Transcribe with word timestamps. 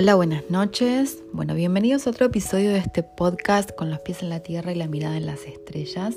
Hola, 0.00 0.14
buenas 0.14 0.48
noches. 0.48 1.18
Bueno, 1.32 1.56
bienvenidos 1.56 2.06
a 2.06 2.10
otro 2.10 2.26
episodio 2.26 2.70
de 2.70 2.78
este 2.78 3.02
podcast 3.02 3.72
con 3.72 3.90
los 3.90 3.98
pies 3.98 4.22
en 4.22 4.28
la 4.28 4.38
tierra 4.38 4.70
y 4.70 4.76
la 4.76 4.86
mirada 4.86 5.16
en 5.16 5.26
las 5.26 5.44
estrellas. 5.44 6.14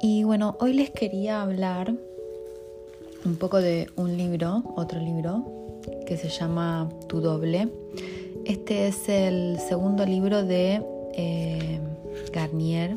Y 0.00 0.22
bueno, 0.22 0.56
hoy 0.60 0.72
les 0.72 0.90
quería 0.90 1.42
hablar 1.42 1.92
un 3.24 3.34
poco 3.34 3.60
de 3.60 3.90
un 3.96 4.16
libro, 4.16 4.62
otro 4.76 5.00
libro, 5.00 5.44
que 6.06 6.16
se 6.16 6.28
llama 6.28 6.88
Tu 7.08 7.20
doble. 7.20 7.68
Este 8.44 8.86
es 8.86 9.08
el 9.08 9.58
segundo 9.58 10.06
libro 10.06 10.44
de 10.44 10.84
eh, 11.14 11.80
Garnier, 12.32 12.96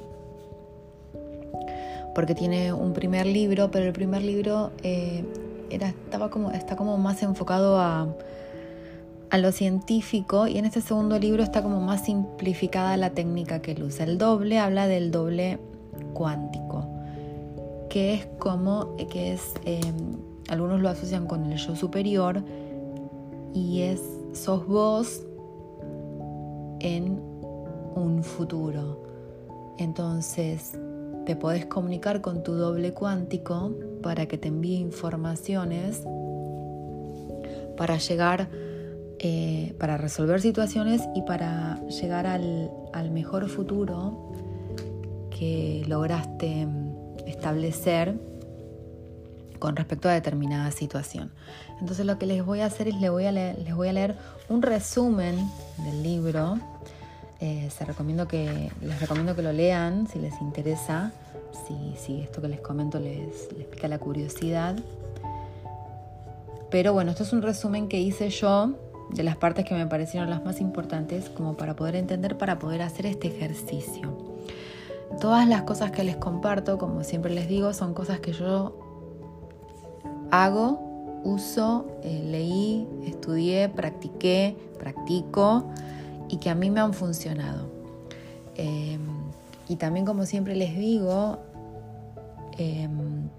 porque 2.14 2.36
tiene 2.36 2.72
un 2.72 2.94
primer 2.94 3.26
libro, 3.26 3.72
pero 3.72 3.88
el 3.88 3.94
primer 3.94 4.22
libro 4.22 4.70
eh, 4.84 5.24
era, 5.72 5.90
estaba 5.90 6.30
como, 6.30 6.52
está 6.52 6.76
como 6.76 7.00
más 7.00 7.24
enfocado 7.24 7.80
a 7.80 8.16
a 9.34 9.40
lo 9.40 9.52
científico 9.52 10.46
y 10.48 10.60
en 10.60 10.66
este 10.66 10.80
segundo 10.80 11.18
libro 11.18 11.42
está 11.42 11.64
como 11.64 11.82
más 11.82 12.06
simplificada 12.06 12.96
la 12.98 13.16
técnica 13.16 13.64
que 13.64 13.72
él 13.72 13.82
usa. 13.82 14.06
El 14.06 14.20
doble 14.20 14.60
habla 14.60 14.88
del 14.88 15.10
doble 15.10 15.58
cuántico, 16.14 16.86
que 17.90 18.14
es 18.14 18.28
como, 18.38 18.96
que 19.10 19.34
es, 19.34 19.56
em, 19.66 20.20
algunos 20.50 20.82
lo 20.82 20.90
asocian 20.90 21.26
con 21.26 21.52
el 21.52 21.58
yo 21.58 21.76
superior 21.76 22.44
y 23.56 23.82
es, 23.82 24.04
sos 24.34 24.68
vos 24.68 25.24
en 26.80 27.20
un 27.96 28.24
futuro. 28.24 29.02
Entonces, 29.80 30.78
te 31.26 31.36
podés 31.36 31.66
comunicar 31.66 32.22
con 32.22 32.44
tu 32.44 32.54
doble 32.54 32.94
cuántico 32.94 33.72
para 34.04 34.28
que 34.28 34.38
te 34.38 34.50
envíe 34.50 34.76
informaciones 34.76 36.04
para 37.76 37.98
llegar 37.98 38.48
eh, 39.20 39.76
para 39.80 39.98
resolver 39.98 40.42
situaciones 40.42 41.02
y 41.16 41.22
para 41.22 41.80
llegar 41.88 42.28
al, 42.28 42.70
mejor 43.12 43.48
futuro 43.48 44.32
que 45.30 45.84
lograste 45.88 46.66
mm, 46.66 47.28
establecer 47.28 48.20
con 49.60 49.76
respecto 49.76 50.10
a 50.10 50.14
determinada 50.14 50.72
situación. 50.72 51.32
Entonces 51.80 52.06
lo 52.06 52.18
que 52.18 52.26
les 52.26 52.46
voy 52.46 52.62
a 52.62 52.66
hacer 52.66 52.88
es 52.88 52.96
les 52.96 53.12
voy 53.12 53.26
a 53.26 53.32
leer, 53.32 53.60
les 53.60 53.76
voy 53.76 53.88
a 53.88 53.94
leer 53.94 54.18
un 54.50 54.62
resumen 54.62 55.36
del 55.78 56.04
libro. 56.04 56.60
Eh, 57.40 57.70
recomiendo 57.86 58.28
que, 58.28 58.72
les 58.82 59.00
recomiendo 59.00 59.36
que 59.36 59.42
lo 59.42 59.52
lean 59.52 60.08
si 60.08 60.20
les 60.20 60.34
interesa, 60.42 61.12
si, 61.68 61.96
si 61.98 62.22
esto 62.22 62.42
que 62.42 62.48
les 62.48 62.62
comento 62.62 63.00
les, 63.00 63.52
les 63.58 63.68
pica 63.68 63.88
la 63.88 64.00
curiosidad. 64.00 64.76
Pero 66.70 66.92
bueno, 66.92 67.12
esto 67.12 67.24
es 67.24 67.32
un 67.34 67.42
resumen 67.42 67.88
que 67.88 68.00
hice 68.02 68.30
yo 68.30 68.74
de 69.10 69.24
las 69.24 69.38
partes 69.38 69.66
que 69.66 69.76
me 69.76 69.86
parecieron 69.86 70.30
las 70.30 70.44
más 70.44 70.60
importantes 70.62 71.30
como 71.30 71.56
para 71.56 71.76
poder 71.76 71.96
entender, 71.96 72.38
para 72.38 72.60
poder 72.60 72.82
hacer 72.82 73.06
este 73.06 73.28
ejercicio. 73.28 74.18
Todas 75.20 75.48
las 75.48 75.64
cosas 75.64 75.92
que 75.92 76.04
les 76.04 76.16
comparto, 76.16 76.78
como 76.78 77.04
siempre 77.04 77.34
les 77.34 77.48
digo, 77.48 77.74
son 77.74 77.94
cosas 77.94 78.20
que 78.20 78.34
yo 78.34 78.78
hago, 80.32 81.22
uso, 81.24 81.86
eh, 82.04 82.24
leí, 82.26 82.88
estudié, 83.06 83.70
practiqué, 83.70 84.58
practico 84.80 85.66
y 86.30 86.38
que 86.38 86.50
a 86.50 86.56
mí 86.56 86.70
me 86.70 86.80
han 86.80 86.94
funcionado. 86.94 87.70
Em, 88.56 89.02
y 89.70 89.76
también 89.78 90.06
como 90.06 90.26
siempre 90.26 90.56
les 90.56 90.76
digo, 90.76 91.38
em, 92.58 93.30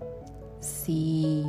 si 0.60 1.44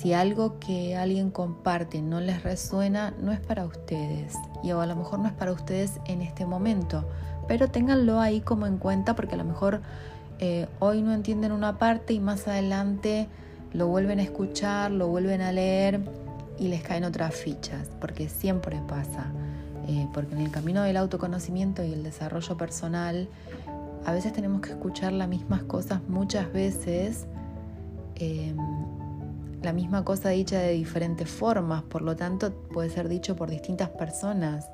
si 0.00 0.14
algo 0.14 0.58
que 0.58 0.96
alguien 0.96 1.30
comparte 1.30 2.00
no 2.00 2.20
les 2.20 2.42
resuena, 2.42 3.12
no 3.20 3.32
es 3.32 3.40
para 3.40 3.66
ustedes. 3.66 4.34
Y 4.62 4.70
a 4.70 4.86
lo 4.86 4.96
mejor 4.96 5.18
no 5.18 5.26
es 5.26 5.34
para 5.34 5.52
ustedes 5.52 6.00
en 6.06 6.22
este 6.22 6.46
momento. 6.46 7.06
Pero 7.46 7.68
ténganlo 7.68 8.18
ahí 8.18 8.40
como 8.40 8.66
en 8.66 8.78
cuenta 8.78 9.14
porque 9.14 9.34
a 9.34 9.36
lo 9.38 9.44
mejor 9.44 9.82
eh, 10.38 10.68
hoy 10.78 11.02
no 11.02 11.12
entienden 11.12 11.52
una 11.52 11.76
parte 11.76 12.14
y 12.14 12.18
más 12.18 12.48
adelante 12.48 13.28
lo 13.74 13.88
vuelven 13.88 14.20
a 14.20 14.22
escuchar, 14.22 14.90
lo 14.90 15.08
vuelven 15.08 15.42
a 15.42 15.52
leer 15.52 16.00
y 16.58 16.68
les 16.68 16.82
caen 16.82 17.04
otras 17.04 17.34
fichas. 17.34 17.90
Porque 18.00 18.30
siempre 18.30 18.80
pasa. 18.88 19.26
Eh, 19.86 20.08
porque 20.14 20.34
en 20.34 20.40
el 20.40 20.50
camino 20.50 20.82
del 20.82 20.96
autoconocimiento 20.96 21.84
y 21.84 21.92
el 21.92 22.04
desarrollo 22.04 22.56
personal, 22.56 23.28
a 24.06 24.12
veces 24.12 24.32
tenemos 24.32 24.62
que 24.62 24.70
escuchar 24.70 25.12
las 25.12 25.28
mismas 25.28 25.62
cosas 25.64 26.00
muchas 26.08 26.50
veces. 26.54 27.26
Em, 28.14 28.56
la 29.62 29.72
misma 29.72 30.04
cosa 30.04 30.30
dicha 30.30 30.60
de 30.60 30.72
diferentes 30.72 31.28
formas, 31.28 31.82
por 31.82 32.02
lo 32.02 32.16
tanto 32.16 32.52
puede 32.72 32.90
ser 32.90 33.08
dicho 33.08 33.36
por 33.36 33.50
distintas 33.50 33.90
personas 33.90 34.68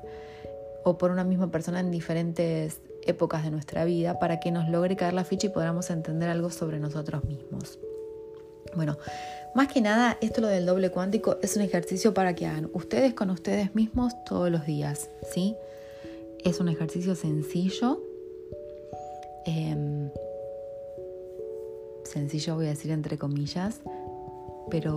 o 0.83 0.97
por 0.97 1.11
una 1.11 1.23
misma 1.23 1.51
persona 1.51 1.79
en 1.79 1.91
diferentes 1.91 2.81
épocas 3.05 3.43
de 3.43 3.51
nuestra 3.51 3.85
vida 3.85 4.19
para 4.19 4.39
que 4.39 4.51
nos 4.51 4.69
logre 4.69 4.95
caer 4.95 5.13
la 5.13 5.23
ficha 5.23 5.47
y 5.47 5.49
podamos 5.49 5.89
entender 5.89 6.29
algo 6.29 6.49
sobre 6.49 6.79
nosotros 6.79 7.23
mismos. 7.25 7.79
Bueno, 8.75 8.97
más 9.55 9.67
que 9.69 9.81
nada, 9.81 10.17
esto 10.21 10.41
lo 10.41 10.47
del 10.47 10.65
doble 10.65 10.91
cuántico 10.91 11.37
es 11.41 11.55
un 11.55 11.63
ejercicio 11.63 12.13
para 12.13 12.35
que 12.35 12.45
hagan 12.45 12.69
ustedes 12.73 13.13
con 13.13 13.29
ustedes 13.29 13.73
mismos 13.75 14.13
todos 14.25 14.51
los 14.51 14.65
días, 14.65 15.09
¿sí? 15.33 15.55
Es 16.43 16.59
un 16.59 16.69
ejercicio 16.69 17.15
sencillo. 17.15 18.01
Em, 19.45 20.09
sencillo 22.03 22.55
voy 22.55 22.67
a 22.67 22.69
decir 22.69 22.91
entre 22.91 23.17
comillas, 23.17 23.81
pero 24.69 24.95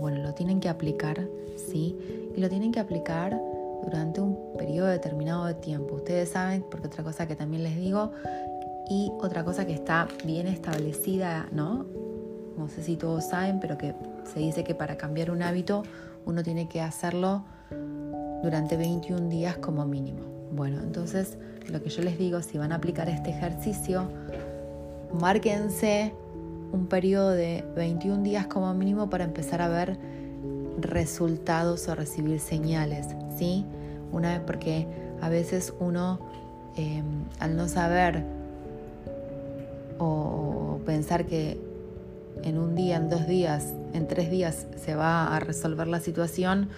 bueno, 0.00 0.22
lo 0.22 0.34
tienen 0.34 0.60
que 0.60 0.68
aplicar, 0.68 1.28
¿sí? 1.56 1.96
Y 2.36 2.40
lo 2.40 2.48
tienen 2.48 2.72
que 2.72 2.80
aplicar 2.80 3.40
durante 3.82 4.20
un 4.20 4.36
periodo 4.56 4.88
determinado 4.88 5.44
de 5.46 5.54
tiempo. 5.54 5.96
Ustedes 5.96 6.30
saben, 6.30 6.64
porque 6.70 6.86
otra 6.86 7.02
cosa 7.02 7.26
que 7.26 7.36
también 7.36 7.62
les 7.62 7.76
digo, 7.76 8.12
y 8.88 9.12
otra 9.20 9.44
cosa 9.44 9.66
que 9.66 9.72
está 9.72 10.08
bien 10.24 10.48
establecida, 10.48 11.48
¿no? 11.52 11.86
No 12.58 12.68
sé 12.68 12.82
si 12.82 12.96
todos 12.96 13.24
saben, 13.24 13.60
pero 13.60 13.78
que 13.78 13.94
se 14.32 14.40
dice 14.40 14.64
que 14.64 14.74
para 14.74 14.96
cambiar 14.96 15.30
un 15.30 15.42
hábito 15.42 15.82
uno 16.26 16.42
tiene 16.42 16.68
que 16.68 16.80
hacerlo 16.80 17.44
durante 18.42 18.76
21 18.76 19.28
días 19.28 19.56
como 19.58 19.86
mínimo. 19.86 20.20
Bueno, 20.52 20.80
entonces 20.80 21.38
lo 21.70 21.82
que 21.82 21.88
yo 21.88 22.02
les 22.02 22.18
digo, 22.18 22.42
si 22.42 22.58
van 22.58 22.72
a 22.72 22.76
aplicar 22.76 23.08
este 23.08 23.30
ejercicio, 23.30 24.10
márquense 25.12 26.12
un 26.72 26.86
periodo 26.86 27.30
de 27.30 27.64
21 27.76 28.22
días 28.22 28.46
como 28.46 28.72
mínimo 28.74 29.10
para 29.10 29.24
empezar 29.24 29.62
a 29.62 29.68
ver 29.68 29.98
resultados 30.78 31.88
o 31.88 31.94
recibir 31.94 32.40
señales, 32.40 33.06
¿sí? 33.36 33.66
Una 34.12 34.30
vez 34.30 34.40
porque 34.46 34.86
a 35.20 35.28
veces 35.28 35.74
uno 35.78 36.20
em, 36.76 37.24
al 37.38 37.56
no 37.56 37.68
saber 37.68 38.24
o 39.98 40.80
pensar 40.86 41.26
que 41.26 41.60
en 42.42 42.58
un 42.58 42.74
día, 42.74 42.96
en 42.96 43.10
dos 43.10 43.26
días, 43.26 43.74
en 43.92 44.06
tres 44.06 44.30
días 44.30 44.66
se 44.76 44.94
va 44.94 45.34
a 45.34 45.40
resolver 45.40 45.88
la 45.88 46.00
situación, 46.00 46.68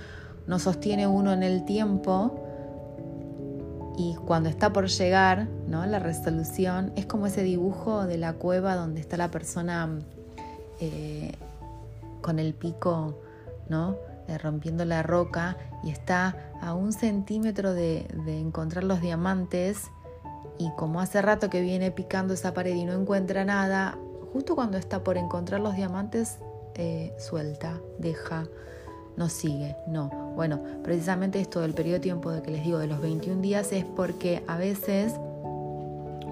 no 0.47 0.59
sostiene 0.59 1.07
uno 1.07 1.33
en 1.33 1.43
el 1.43 1.65
tiempo 1.65 2.42
y 3.97 4.15
cuando 4.15 4.49
está 4.49 4.73
por 4.73 4.89
llegar, 4.89 5.49
¿no? 5.69 5.85
La 5.87 5.99
resolución 5.99 6.93
es 6.97 7.07
como 7.07 7.27
ese 7.27 7.43
dibujo 7.43 8.07
de 8.07 8.19
la 8.19 8.35
cueva 8.35 8.75
donde 8.75 9.01
está 9.01 9.17
la 9.17 9.31
persona 9.31 9.89
eh, 10.81 11.33
con 12.21 12.39
el 12.39 12.55
pico, 12.55 13.19
¿no? 13.69 13.97
Eh, 14.29 14.39
rompiendo 14.39 14.85
la 14.85 15.03
roca 15.03 15.57
y 15.83 15.91
está 15.91 16.53
a 16.61 16.75
un 16.75 16.93
centímetro 16.93 17.75
de, 17.75 18.07
encontrar 18.27 18.85
los 18.85 19.01
diamantes 19.01 19.91
y 20.59 20.71
como 20.77 21.01
hace 21.01 21.21
rato 21.21 21.51
que 21.51 21.61
viene 21.61 21.91
picando 21.91 22.35
esa 22.35 22.55
pared 22.55 22.75
y 22.75 22.85
no 22.85 22.93
encuentra 22.93 23.45
nada, 23.45 23.99
justo 24.33 24.55
cuando 24.55 24.79
está 24.79 25.03
por 25.03 25.19
encontrar 25.19 25.61
los 25.61 25.75
diamantes, 25.75 26.38
eh, 26.77 27.12
suelta, 27.19 27.81
deja, 27.99 28.45
no 29.17 29.29
sigue, 29.29 29.77
no. 29.88 30.22
Bueno, 30.34 30.61
precisamente 30.82 31.40
esto 31.40 31.61
del 31.61 31.75
periodo 31.75 31.94
de 31.94 32.00
tiempo 32.00 32.31
de 32.31 32.43
que 32.43 32.50
les 32.50 32.64
digo 32.64 32.79
de 32.79 32.87
los 32.87 33.00
21 33.00 33.40
días 33.40 33.73
es 33.73 33.84
porque 33.84 34.43
a 34.46 34.56
veces 34.56 35.14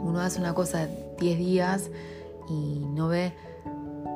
uno 0.02 0.20
hace 0.20 0.40
una 0.40 0.54
cosa 0.54 0.88
10 1.18 1.38
días 1.38 1.90
y 2.48 2.80
no 2.94 3.08
ve, 3.08 3.32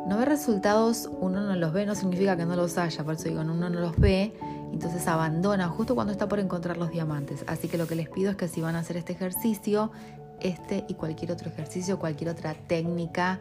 no 0.09 0.19
ve 0.19 0.25
resultados, 0.25 1.11
uno 1.21 1.41
no 1.41 1.55
los 1.57 1.73
ve, 1.73 1.87
no 1.87 1.95
significa 1.95 2.37
que 2.37 2.47
no 2.47 2.57
los 2.57 2.79
haya, 2.79 3.05
por 3.05 3.15
eso 3.15 3.29
digo, 3.29 3.43
uno 3.43 3.55
no 3.55 3.69
los 3.69 3.97
ve, 3.99 4.35
entonces 4.73 5.07
abandona 5.07 5.69
justo 5.69 5.95
cuando 5.95 6.13
está 6.13 6.29
por 6.29 6.41
encontrar 6.41 6.77
los 6.77 6.91
diamantes. 6.91 7.45
Así 7.47 7.69
que 7.69 7.79
lo 7.79 7.87
que 7.87 7.95
les 7.95 8.09
pido 8.09 8.31
es 8.31 8.37
que 8.37 8.49
si 8.49 8.61
van 8.61 8.77
a 8.77 8.81
hacer 8.81 8.97
este 8.97 9.13
ejercicio, 9.13 9.93
este 10.41 10.85
y 10.89 10.95
cualquier 10.95 11.33
otro 11.33 11.49
ejercicio, 11.49 11.99
cualquier 11.99 12.31
otra 12.31 12.55
técnica, 12.55 13.41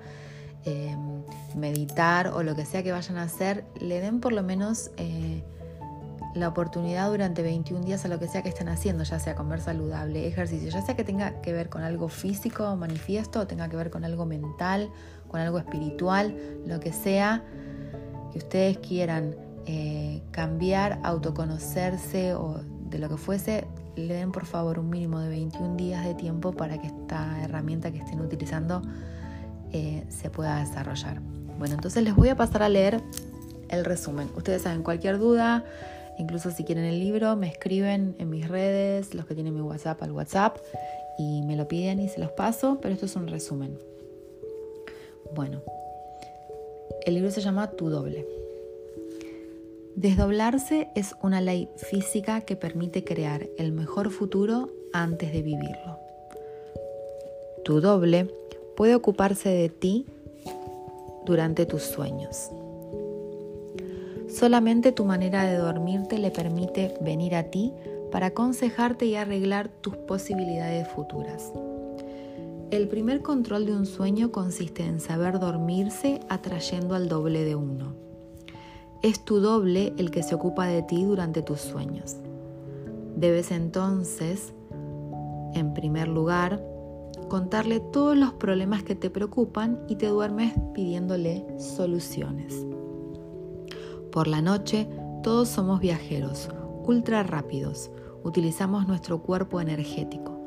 Em, 0.65 1.23
meditar 1.55 2.29
o 2.29 2.41
lo 2.41 2.55
que 2.55 2.65
sea 2.65 2.83
que 2.83 2.93
vayan 2.93 3.17
a 3.17 3.23
hacer, 3.23 3.65
le 3.81 3.99
den 3.99 4.21
por 4.21 4.31
lo 4.31 4.43
menos 4.43 4.91
eh, 4.95 5.43
la 6.33 6.47
oportunidad 6.47 7.09
durante 7.09 7.43
21 7.43 7.85
días 7.85 8.05
a 8.05 8.07
lo 8.07 8.19
que 8.19 8.27
sea 8.27 8.41
que 8.41 8.49
estén 8.49 8.69
haciendo, 8.69 9.03
ya 9.03 9.19
sea 9.19 9.35
comer 9.35 9.61
saludable, 9.61 10.27
ejercicio, 10.27 10.69
ya 10.69 10.81
sea 10.81 10.95
que 10.95 11.03
tenga 11.03 11.41
que 11.41 11.53
ver 11.53 11.69
con 11.69 11.83
algo 11.83 12.09
físico, 12.09 12.75
manifiesto, 12.75 13.41
o 13.41 13.47
tenga 13.47 13.69
que 13.69 13.75
ver 13.75 13.91
con 13.91 14.03
algo 14.03 14.25
mental, 14.25 14.89
con 15.27 15.39
algo 15.39 15.59
espiritual, 15.59 16.35
lo 16.65 16.79
que 16.79 16.91
sea 16.91 17.43
que 18.31 18.39
ustedes 18.39 18.79
quieran 18.79 19.35
eh, 19.65 20.23
cambiar, 20.31 20.99
autoconocerse 21.03 22.33
o 22.33 22.61
de 22.89 22.99
lo 22.99 23.09
que 23.09 23.17
fuese, 23.17 23.67
le 23.95 24.15
den 24.15 24.31
por 24.31 24.45
favor 24.45 24.79
un 24.79 24.89
mínimo 24.89 25.19
de 25.19 25.29
21 25.29 25.75
días 25.75 26.03
de 26.03 26.15
tiempo 26.15 26.51
para 26.51 26.79
que 26.81 26.87
esta 26.87 27.41
herramienta 27.43 27.91
que 27.91 27.99
estén 27.99 28.19
utilizando 28.21 28.81
eh, 29.71 30.03
se 30.09 30.29
pueda 30.29 30.59
desarrollar. 30.59 31.21
Bueno, 31.59 31.75
entonces 31.75 32.03
les 32.03 32.15
voy 32.15 32.29
a 32.29 32.35
pasar 32.35 32.63
a 32.63 32.69
leer 32.69 33.01
el 33.69 33.85
resumen. 33.85 34.29
Ustedes 34.35 34.63
saben, 34.63 34.83
cualquier 34.83 35.17
duda, 35.17 35.63
incluso 36.17 36.51
si 36.51 36.63
quieren 36.63 36.85
el 36.85 36.99
libro, 36.99 37.35
me 37.35 37.47
escriben 37.47 38.15
en 38.19 38.29
mis 38.29 38.47
redes, 38.47 39.13
los 39.13 39.25
que 39.25 39.35
tienen 39.35 39.53
mi 39.53 39.61
WhatsApp 39.61 40.01
al 40.03 40.11
WhatsApp, 40.11 40.57
y 41.17 41.41
me 41.43 41.55
lo 41.55 41.67
piden 41.67 41.99
y 41.99 42.09
se 42.09 42.19
los 42.19 42.31
paso, 42.31 42.79
pero 42.81 42.93
esto 42.93 43.05
es 43.05 43.15
un 43.15 43.27
resumen. 43.27 43.77
Bueno, 45.35 45.61
el 47.05 47.15
libro 47.15 47.31
se 47.31 47.41
llama 47.41 47.71
Tu 47.71 47.89
doble. 47.89 48.25
Desdoblarse 49.95 50.89
es 50.95 51.15
una 51.21 51.39
ley 51.39 51.69
física 51.75 52.41
que 52.41 52.55
permite 52.55 53.03
crear 53.03 53.47
el 53.57 53.71
mejor 53.71 54.09
futuro 54.09 54.71
antes 54.91 55.31
de 55.31 55.41
vivirlo. 55.41 55.99
Tu 57.63 57.79
doble 57.79 58.27
puede 58.75 58.95
ocuparse 58.95 59.49
de 59.49 59.69
ti 59.69 60.05
durante 61.25 61.65
tus 61.65 61.83
sueños. 61.83 62.49
Solamente 64.33 64.91
tu 64.91 65.05
manera 65.05 65.43
de 65.43 65.57
dormirte 65.57 66.17
le 66.17 66.31
permite 66.31 66.97
venir 67.01 67.35
a 67.35 67.51
ti 67.51 67.71
para 68.11 68.27
aconsejarte 68.27 69.05
y 69.05 69.15
arreglar 69.15 69.67
tus 69.67 69.95
posibilidades 69.95 70.87
futuras. 70.87 71.53
El 72.71 72.87
primer 72.87 73.21
control 73.21 73.67
de 73.67 73.73
un 73.73 73.85
sueño 73.85 74.31
consiste 74.31 74.83
en 74.87 74.99
saber 74.99 75.39
dormirse 75.39 76.19
atrayendo 76.29 76.95
al 76.95 77.09
doble 77.09 77.43
de 77.43 77.55
uno. 77.55 77.93
Es 79.03 79.23
tu 79.23 79.39
doble 79.39 79.93
el 79.97 80.09
que 80.09 80.23
se 80.23 80.33
ocupa 80.33 80.65
de 80.65 80.81
ti 80.81 81.03
durante 81.03 81.43
tus 81.43 81.61
sueños. 81.61 82.15
Debes 83.15 83.51
entonces, 83.51 84.51
en 85.53 85.75
primer 85.75 86.07
lugar, 86.07 86.59
contarle 87.29 87.81
todos 87.81 88.17
los 88.17 88.33
problemas 88.33 88.81
que 88.81 88.95
te 88.95 89.11
preocupan 89.11 89.79
y 89.87 89.95
te 89.95 90.07
duermes 90.07 90.53
pidiéndole 90.73 91.45
soluciones. 91.59 92.65
Por 94.13 94.27
la 94.27 94.43
noche, 94.43 94.87
todos 95.23 95.49
somos 95.49 95.79
viajeros, 95.79 96.47
ultra 96.85 97.23
rápidos. 97.23 97.89
Utilizamos 98.23 98.87
nuestro 98.87 99.23
cuerpo 99.23 99.59
energético. 99.59 100.39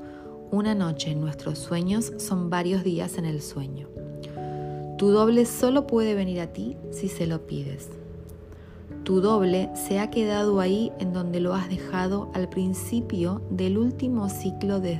Una 0.52 0.76
noche 0.76 1.10
en 1.10 1.20
nuestros 1.20 1.58
sueños 1.58 2.12
son 2.18 2.48
varios 2.48 2.84
días 2.84 3.18
en 3.18 3.24
el 3.24 3.42
sueño. 3.42 3.88
Tu 4.98 5.08
doble 5.08 5.46
solo 5.46 5.88
puede 5.88 6.14
venir 6.14 6.40
a 6.42 6.52
ti 6.52 6.76
si 6.92 7.08
se 7.08 7.26
lo 7.26 7.44
pides. 7.44 7.88
Tu 9.02 9.20
doble 9.20 9.68
se 9.74 9.98
ha 9.98 10.10
quedado 10.10 10.60
ahí 10.60 10.92
en 11.00 11.12
donde 11.12 11.40
lo 11.40 11.52
has 11.52 11.68
dejado 11.68 12.30
al 12.34 12.48
principio 12.48 13.42
del 13.50 13.78
último 13.78 14.28
ciclo 14.28 14.78
de, 14.78 14.96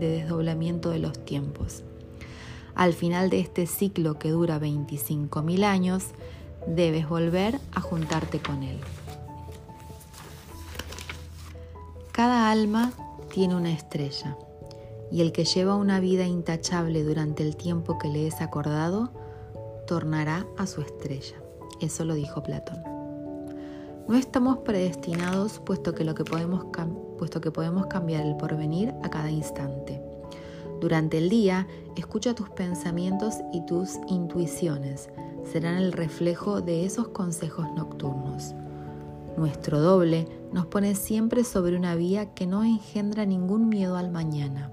desdoblamiento 0.00 0.90
de 0.90 0.98
los 0.98 1.24
tiempos. 1.24 1.84
Al 2.74 2.94
final 2.94 3.30
de 3.30 3.38
este 3.38 3.68
ciclo 3.68 4.18
que 4.18 4.30
dura 4.32 4.58
25.000 4.58 5.62
años, 5.62 6.06
debes 6.66 7.08
volver 7.08 7.58
a 7.74 7.80
juntarte 7.80 8.40
con 8.40 8.62
él. 8.62 8.78
Cada 12.12 12.50
alma 12.50 12.92
tiene 13.32 13.56
una 13.56 13.72
estrella 13.72 14.36
y 15.10 15.20
el 15.20 15.32
que 15.32 15.44
lleva 15.44 15.76
una 15.76 16.00
vida 16.00 16.26
intachable 16.26 17.04
durante 17.04 17.42
el 17.42 17.56
tiempo 17.56 17.98
que 17.98 18.08
le 18.08 18.26
es 18.26 18.40
acordado, 18.40 19.10
tornará 19.86 20.46
a 20.56 20.66
su 20.66 20.80
estrella. 20.80 21.36
Eso 21.80 22.04
lo 22.04 22.14
dijo 22.14 22.42
Platón. 22.42 22.82
No 24.08 24.16
estamos 24.16 24.58
predestinados 24.58 25.60
puesto 25.60 25.94
que, 25.94 26.04
lo 26.04 26.14
que, 26.14 26.24
podemos, 26.24 26.66
puesto 27.18 27.40
que 27.40 27.50
podemos 27.50 27.86
cambiar 27.86 28.26
el 28.26 28.36
porvenir 28.36 28.94
a 29.02 29.10
cada 29.10 29.30
instante. 29.30 30.02
Durante 30.80 31.18
el 31.18 31.28
día, 31.28 31.66
escucha 31.96 32.34
tus 32.34 32.50
pensamientos 32.50 33.36
y 33.52 33.64
tus 33.66 33.98
intuiciones. 34.08 35.08
Serán 35.44 35.76
el 35.76 35.92
reflejo 35.92 36.60
de 36.60 36.84
esos 36.84 37.08
consejos 37.08 37.66
nocturnos. 37.74 38.54
Nuestro 39.36 39.80
doble 39.80 40.28
nos 40.52 40.66
pone 40.66 40.94
siempre 40.94 41.44
sobre 41.44 41.76
una 41.76 41.94
vía 41.94 42.34
que 42.34 42.46
no 42.46 42.64
engendra 42.64 43.24
ningún 43.24 43.68
miedo 43.68 43.96
al 43.96 44.10
mañana. 44.10 44.70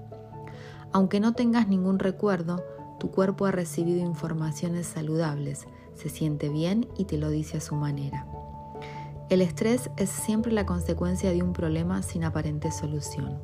Aunque 0.92 1.20
no 1.20 1.32
tengas 1.32 1.68
ningún 1.68 1.98
recuerdo, 1.98 2.62
tu 2.98 3.10
cuerpo 3.10 3.46
ha 3.46 3.50
recibido 3.50 4.00
informaciones 4.00 4.86
saludables, 4.86 5.66
se 5.94 6.08
siente 6.08 6.48
bien 6.48 6.88
y 6.98 7.04
te 7.04 7.16
lo 7.16 7.30
dice 7.30 7.56
a 7.56 7.60
su 7.60 7.74
manera. 7.74 8.26
El 9.30 9.40
estrés 9.42 9.90
es 9.96 10.10
siempre 10.10 10.52
la 10.52 10.66
consecuencia 10.66 11.30
de 11.30 11.42
un 11.42 11.52
problema 11.52 12.02
sin 12.02 12.24
aparente 12.24 12.70
solución. 12.72 13.38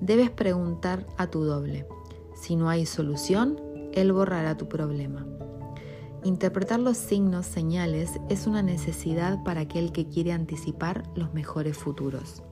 Debes 0.00 0.30
preguntar 0.30 1.06
a 1.16 1.26
tu 1.26 1.42
doble. 1.42 1.86
Si 2.34 2.54
no 2.54 2.68
hay 2.68 2.86
solución, 2.86 3.60
él 3.92 4.12
borrará 4.12 4.56
tu 4.56 4.68
problema. 4.68 5.26
Interpretar 6.26 6.80
los 6.80 6.96
signos, 6.96 7.46
señales, 7.46 8.10
es 8.28 8.48
una 8.48 8.60
necesidad 8.60 9.44
para 9.44 9.60
aquel 9.60 9.92
que 9.92 10.08
quiere 10.08 10.32
anticipar 10.32 11.04
los 11.14 11.32
mejores 11.32 11.76
futuros. 11.76 12.42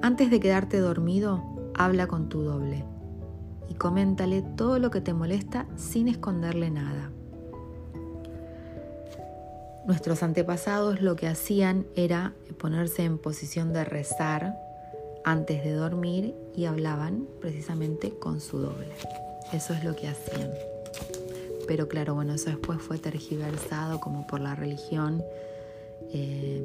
Antes 0.00 0.30
de 0.30 0.40
quedarte 0.40 0.78
dormido, 0.78 1.44
habla 1.74 2.06
con 2.06 2.30
tu 2.30 2.40
doble 2.40 2.86
y 3.68 3.74
coméntale 3.74 4.40
todo 4.40 4.78
lo 4.78 4.90
que 4.90 5.02
te 5.02 5.12
molesta 5.12 5.66
sin 5.76 6.08
esconderle 6.08 6.70
nada. 6.70 7.10
Nuestros 9.86 10.22
antepasados 10.22 11.02
lo 11.02 11.16
que 11.16 11.28
hacían 11.28 11.86
era 11.96 12.32
ponerse 12.58 13.04
en 13.04 13.18
posición 13.18 13.74
de 13.74 13.84
rezar 13.84 14.58
antes 15.22 15.62
de 15.62 15.72
dormir 15.72 16.34
y 16.54 16.64
hablaban 16.64 17.26
precisamente 17.42 18.18
con 18.18 18.40
su 18.40 18.56
doble. 18.56 18.88
Eso 19.52 19.74
es 19.74 19.84
lo 19.84 19.94
que 19.94 20.08
hacían. 20.08 20.75
Pero 21.66 21.88
claro, 21.88 22.14
bueno, 22.14 22.34
eso 22.34 22.50
después 22.50 22.80
fue 22.80 22.98
tergiversado 22.98 24.00
como 24.00 24.26
por 24.26 24.40
la 24.40 24.54
religión 24.54 25.22
eh, 26.12 26.62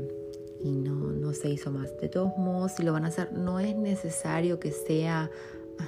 y 0.63 0.69
no, 0.69 0.93
no 0.93 1.33
se 1.33 1.49
hizo 1.49 1.71
más. 1.71 1.97
De 1.97 2.09
todos 2.09 2.37
modos, 2.37 2.73
si 2.73 2.83
lo 2.83 2.93
van 2.93 3.05
a 3.05 3.07
hacer, 3.07 3.33
no 3.33 3.59
es 3.59 3.75
necesario 3.75 4.59
que 4.59 4.71
sea 4.71 5.29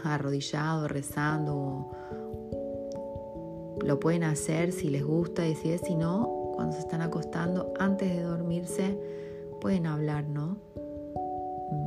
arrodillado, 0.03 0.87
rezando. 0.87 1.91
Lo 3.83 3.99
pueden 3.99 4.23
hacer 4.23 4.71
si 4.71 4.89
les 4.89 5.03
gusta 5.03 5.47
y 5.47 5.55
si 5.55 5.95
no, 5.95 6.51
cuando 6.55 6.73
se 6.73 6.79
están 6.79 7.01
acostando, 7.01 7.73
antes 7.79 8.15
de 8.15 8.21
dormirse, 8.21 8.97
pueden 9.59 9.85
hablar, 9.85 10.25
¿no? 10.27 10.57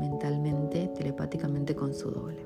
Mentalmente, 0.00 0.88
telepáticamente 0.88 1.74
con 1.74 1.94
su 1.94 2.10
doble. 2.10 2.44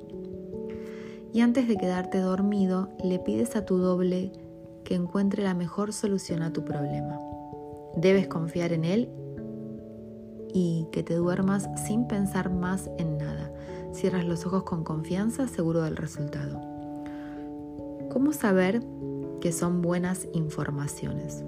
Y 1.33 1.41
antes 1.41 1.69
de 1.69 1.77
quedarte 1.77 2.19
dormido, 2.19 2.89
le 3.03 3.19
pides 3.19 3.55
a 3.57 3.65
tu 3.65 3.79
doble 3.79 4.33
que 4.91 4.97
encuentre 4.97 5.45
la 5.45 5.55
mejor 5.55 5.93
solución 5.93 6.43
a 6.43 6.53
tu 6.53 6.65
problema. 6.65 7.17
Debes 7.95 8.27
confiar 8.27 8.73
en 8.73 8.85
él 8.85 9.09
y 10.53 10.89
que 10.91 11.05
te 11.05 11.15
duermas 11.15 11.71
sin 11.87 12.09
pensar 12.09 12.53
más 12.53 12.91
en 12.99 13.17
nada. 13.17 13.53
Cierras 13.93 14.25
los 14.25 14.45
ojos 14.47 14.65
con 14.65 14.83
confianza, 14.83 15.47
seguro 15.47 15.83
del 15.83 15.95
resultado. 15.97 16.61
¿Cómo 18.11 18.33
saber 18.33 18.83
que 19.41 19.53
son 19.53 19.81
buenas 19.81 20.27
informaciones? 20.33 21.45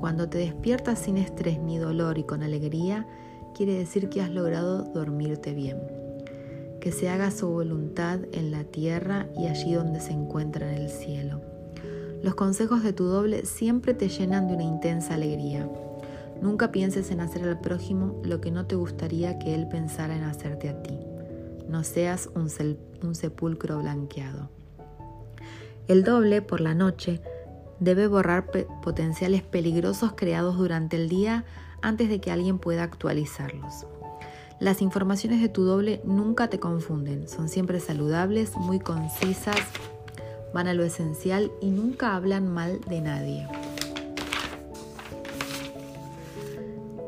Cuando 0.00 0.28
te 0.28 0.36
despiertas 0.36 0.98
sin 0.98 1.16
estrés 1.16 1.60
ni 1.60 1.78
dolor 1.78 2.18
y 2.18 2.24
con 2.24 2.42
alegría, 2.42 3.06
quiere 3.54 3.72
decir 3.72 4.10
que 4.10 4.20
has 4.20 4.28
logrado 4.28 4.82
dormirte 4.82 5.54
bien. 5.54 5.78
Que 6.78 6.92
se 6.92 7.08
haga 7.08 7.30
su 7.30 7.48
voluntad 7.48 8.20
en 8.32 8.50
la 8.50 8.64
tierra 8.64 9.28
y 9.34 9.46
allí 9.46 9.72
donde 9.72 10.00
se 10.00 10.12
encuentra 10.12 10.70
en 10.70 10.82
el 10.82 10.90
cielo. 10.90 11.51
Los 12.22 12.36
consejos 12.36 12.84
de 12.84 12.92
tu 12.92 13.04
doble 13.04 13.44
siempre 13.46 13.94
te 13.94 14.08
llenan 14.08 14.46
de 14.46 14.54
una 14.54 14.62
intensa 14.62 15.14
alegría. 15.14 15.68
Nunca 16.40 16.70
pienses 16.70 17.10
en 17.10 17.20
hacer 17.20 17.42
al 17.48 17.60
prójimo 17.60 18.20
lo 18.24 18.40
que 18.40 18.52
no 18.52 18.64
te 18.66 18.76
gustaría 18.76 19.40
que 19.40 19.56
él 19.56 19.66
pensara 19.68 20.16
en 20.16 20.22
hacerte 20.22 20.68
a 20.68 20.82
ti. 20.82 20.98
No 21.68 21.82
seas 21.82 22.30
un, 22.34 22.48
sepulcro 23.14 23.78
blanqueado. 23.80 24.50
El 25.88 26.04
doble, 26.04 26.42
por 26.42 26.60
la 26.60 26.74
noche, 26.74 27.20
debe 27.80 28.06
borrar 28.06 28.50
potenciales 28.82 29.42
peligrosos 29.42 30.12
creados 30.16 30.56
durante 30.56 30.96
el 30.96 31.08
día 31.08 31.44
antes 31.80 32.08
de 32.08 32.20
que 32.20 32.30
alguien 32.30 32.60
pueda 32.60 32.84
actualizarlos. 32.84 33.86
Las 34.60 34.80
informaciones 34.80 35.40
de 35.40 35.48
tu 35.48 35.64
doble 35.64 36.00
nunca 36.04 36.48
te 36.48 36.60
confunden, 36.60 37.28
son 37.28 37.48
siempre 37.48 37.80
saludables, 37.80 38.56
muy 38.56 38.78
concisas, 38.78 39.56
van 40.52 40.68
a 40.68 40.74
lo 40.74 40.84
esencial 40.84 41.50
y 41.60 41.70
nunca 41.70 42.14
hablan 42.14 42.48
mal 42.48 42.80
de 42.88 43.00
nadie. 43.00 43.48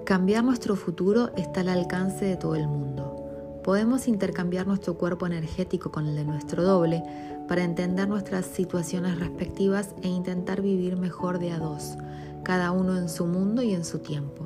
Cambiar 0.05 0.45
nuestro 0.45 0.77
futuro 0.77 1.31
está 1.37 1.61
al 1.63 1.71
alcance 1.71 2.27
de 2.27 2.37
todo 2.37 2.57
el 2.57 2.69
mundo. 2.69 3.61
Podemos 3.65 4.07
intercambiar 4.07 4.67
nuestro 4.67 4.99
cuerpo 4.99 5.27
energético 5.27 5.91
con 5.91 6.07
el 6.07 6.15
de 6.15 6.25
nuestro 6.25 6.63
doble 6.63 7.03
para 7.49 7.65
entender 7.65 8.07
nuestras 8.07 8.45
situaciones 8.45 9.19
respectivas 9.19 9.95
e 10.03 10.09
intentar 10.09 10.61
vivir 10.61 10.99
mejor 10.99 11.39
de 11.39 11.53
a 11.53 11.59
dos, 11.59 11.97
cada 12.43 12.71
uno 12.71 12.99
en 12.99 13.09
su 13.09 13.25
mundo 13.27 13.63
y 13.63 13.73
en 13.75 13.87
su 13.87 14.01
tiempo. 14.01 14.45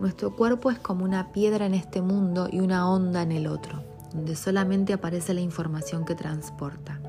Nuestro 0.00 0.36
cuerpo 0.36 0.70
es 0.70 0.78
como 0.78 1.04
una 1.04 1.32
piedra 1.32 1.64
en 1.64 1.74
este 1.74 2.02
mundo 2.02 2.48
y 2.50 2.60
una 2.60 2.90
onda 2.90 3.22
en 3.22 3.32
el 3.32 3.46
otro, 3.46 3.82
donde 4.12 4.36
solamente 4.36 4.92
aparece 4.92 5.32
la 5.32 5.40
información 5.40 6.04
que 6.04 6.14
transporta. 6.14 7.00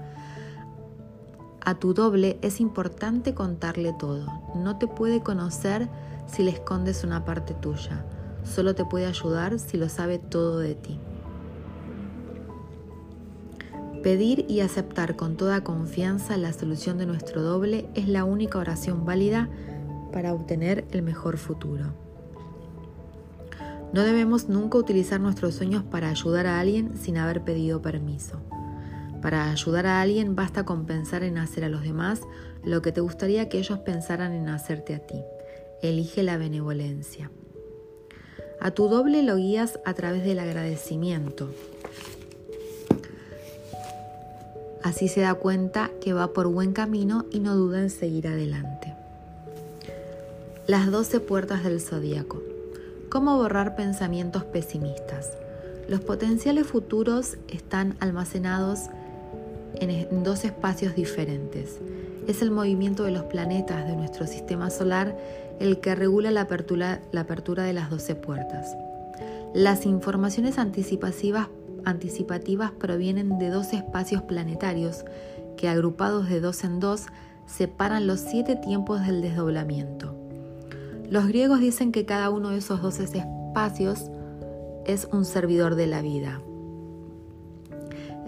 A 1.63 1.75
tu 1.75 1.93
doble 1.93 2.39
es 2.41 2.59
importante 2.59 3.35
contarle 3.35 3.93
todo. 3.93 4.25
No 4.55 4.79
te 4.79 4.87
puede 4.87 5.21
conocer 5.21 5.89
si 6.25 6.41
le 6.41 6.49
escondes 6.49 7.03
una 7.03 7.23
parte 7.23 7.53
tuya. 7.53 8.03
Solo 8.43 8.73
te 8.73 8.83
puede 8.83 9.05
ayudar 9.05 9.59
si 9.59 9.77
lo 9.77 9.87
sabe 9.87 10.17
todo 10.17 10.57
de 10.57 10.73
ti. 10.73 10.99
Pedir 14.01 14.47
y 14.49 14.61
aceptar 14.61 15.15
con 15.15 15.37
toda 15.37 15.63
confianza 15.63 16.35
la 16.37 16.51
solución 16.51 16.97
de 16.97 17.05
nuestro 17.05 17.43
doble 17.43 17.87
es 17.93 18.07
la 18.07 18.23
única 18.23 18.57
oración 18.57 19.05
válida 19.05 19.47
para 20.11 20.33
obtener 20.33 20.85
el 20.89 21.03
mejor 21.03 21.37
futuro. 21.37 21.93
No 23.93 24.01
debemos 24.01 24.49
nunca 24.49 24.79
utilizar 24.79 25.21
nuestros 25.21 25.53
sueños 25.53 25.83
para 25.83 26.09
ayudar 26.09 26.47
a 26.47 26.59
alguien 26.59 26.97
sin 26.97 27.17
haber 27.17 27.43
pedido 27.43 27.83
permiso. 27.83 28.39
Para 29.21 29.51
ayudar 29.51 29.85
a 29.85 30.01
alguien 30.01 30.35
basta 30.35 30.65
con 30.65 30.85
pensar 30.85 31.23
en 31.23 31.37
hacer 31.37 31.63
a 31.63 31.69
los 31.69 31.83
demás 31.83 32.21
lo 32.63 32.81
que 32.81 32.91
te 32.91 33.01
gustaría 33.01 33.49
que 33.49 33.59
ellos 33.59 33.79
pensaran 33.79 34.33
en 34.33 34.49
hacerte 34.49 34.95
a 34.95 34.99
ti. 34.99 35.21
Elige 35.81 36.23
la 36.23 36.37
benevolencia. 36.37 37.29
A 38.59 38.71
tu 38.71 38.87
doble 38.87 39.23
lo 39.23 39.35
guías 39.37 39.79
a 39.85 39.93
través 39.93 40.23
del 40.23 40.39
agradecimiento. 40.39 41.49
Así 44.83 45.07
se 45.07 45.21
da 45.21 45.35
cuenta 45.35 45.91
que 46.01 46.13
va 46.13 46.33
por 46.33 46.47
buen 46.47 46.73
camino 46.73 47.25
y 47.31 47.39
no 47.39 47.55
duda 47.55 47.81
en 47.81 47.89
seguir 47.89 48.27
adelante. 48.27 48.95
Las 50.67 50.91
12 50.91 51.19
puertas 51.19 51.63
del 51.63 51.81
zodíaco. 51.81 52.41
¿Cómo 53.09 53.37
borrar 53.37 53.75
pensamientos 53.75 54.43
pesimistas? 54.43 55.31
Los 55.87 56.01
potenciales 56.01 56.65
futuros 56.65 57.37
están 57.47 57.97
almacenados 57.99 58.89
en 59.79 60.23
dos 60.23 60.45
espacios 60.45 60.95
diferentes. 60.95 61.79
Es 62.27 62.41
el 62.41 62.51
movimiento 62.51 63.03
de 63.03 63.11
los 63.11 63.23
planetas 63.23 63.87
de 63.87 63.95
nuestro 63.95 64.27
sistema 64.27 64.69
solar 64.69 65.17
el 65.61 65.79
que 65.79 65.93
regula 65.93 66.31
la 66.31 66.41
apertura, 66.41 66.99
de 67.11 67.73
las 67.73 67.89
12 67.89 68.15
puertas. 68.15 68.75
Las 69.53 69.85
informaciones 69.85 70.57
anticipativas, 70.57 71.49
anticipativas 71.85 72.71
provienen 72.71 73.37
de 73.37 73.49
dos 73.49 73.73
espacios 73.73 74.23
planetarios 74.23 75.05
que 75.57 75.69
agrupados 75.69 76.29
de 76.29 76.41
dos 76.41 76.63
en 76.63 76.79
dos 76.79 77.05
separan 77.45 78.07
los 78.07 78.19
siete 78.19 78.55
tiempos 78.55 79.05
del 79.05 79.21
desdoblamiento. 79.21 80.15
Los 81.09 81.27
griegos 81.27 81.59
dicen 81.59 81.91
que 81.91 82.05
cada 82.05 82.29
uno 82.29 82.49
de 82.49 82.57
esos 82.57 82.81
dos 82.81 82.99
espacios 82.99 84.09
es 84.85 85.07
un 85.11 85.25
servidor 85.25 85.75
de 85.75 85.85
la 85.85 86.01
vida. 86.01 86.41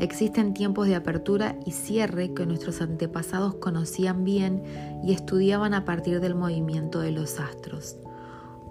Existen 0.03 0.53
tiempos 0.53 0.87
de 0.87 0.95
apertura 0.95 1.55
y 1.65 1.71
cierre 1.71 2.33
que 2.33 2.45
nuestros 2.45 2.81
antepasados 2.81 3.55
conocían 3.55 4.25
bien 4.25 4.61
y 5.01 5.13
estudiaban 5.13 5.73
a 5.73 5.85
partir 5.85 6.19
del 6.19 6.35
movimiento 6.35 6.99
de 6.99 7.11
los 7.11 7.39
astros. 7.39 7.95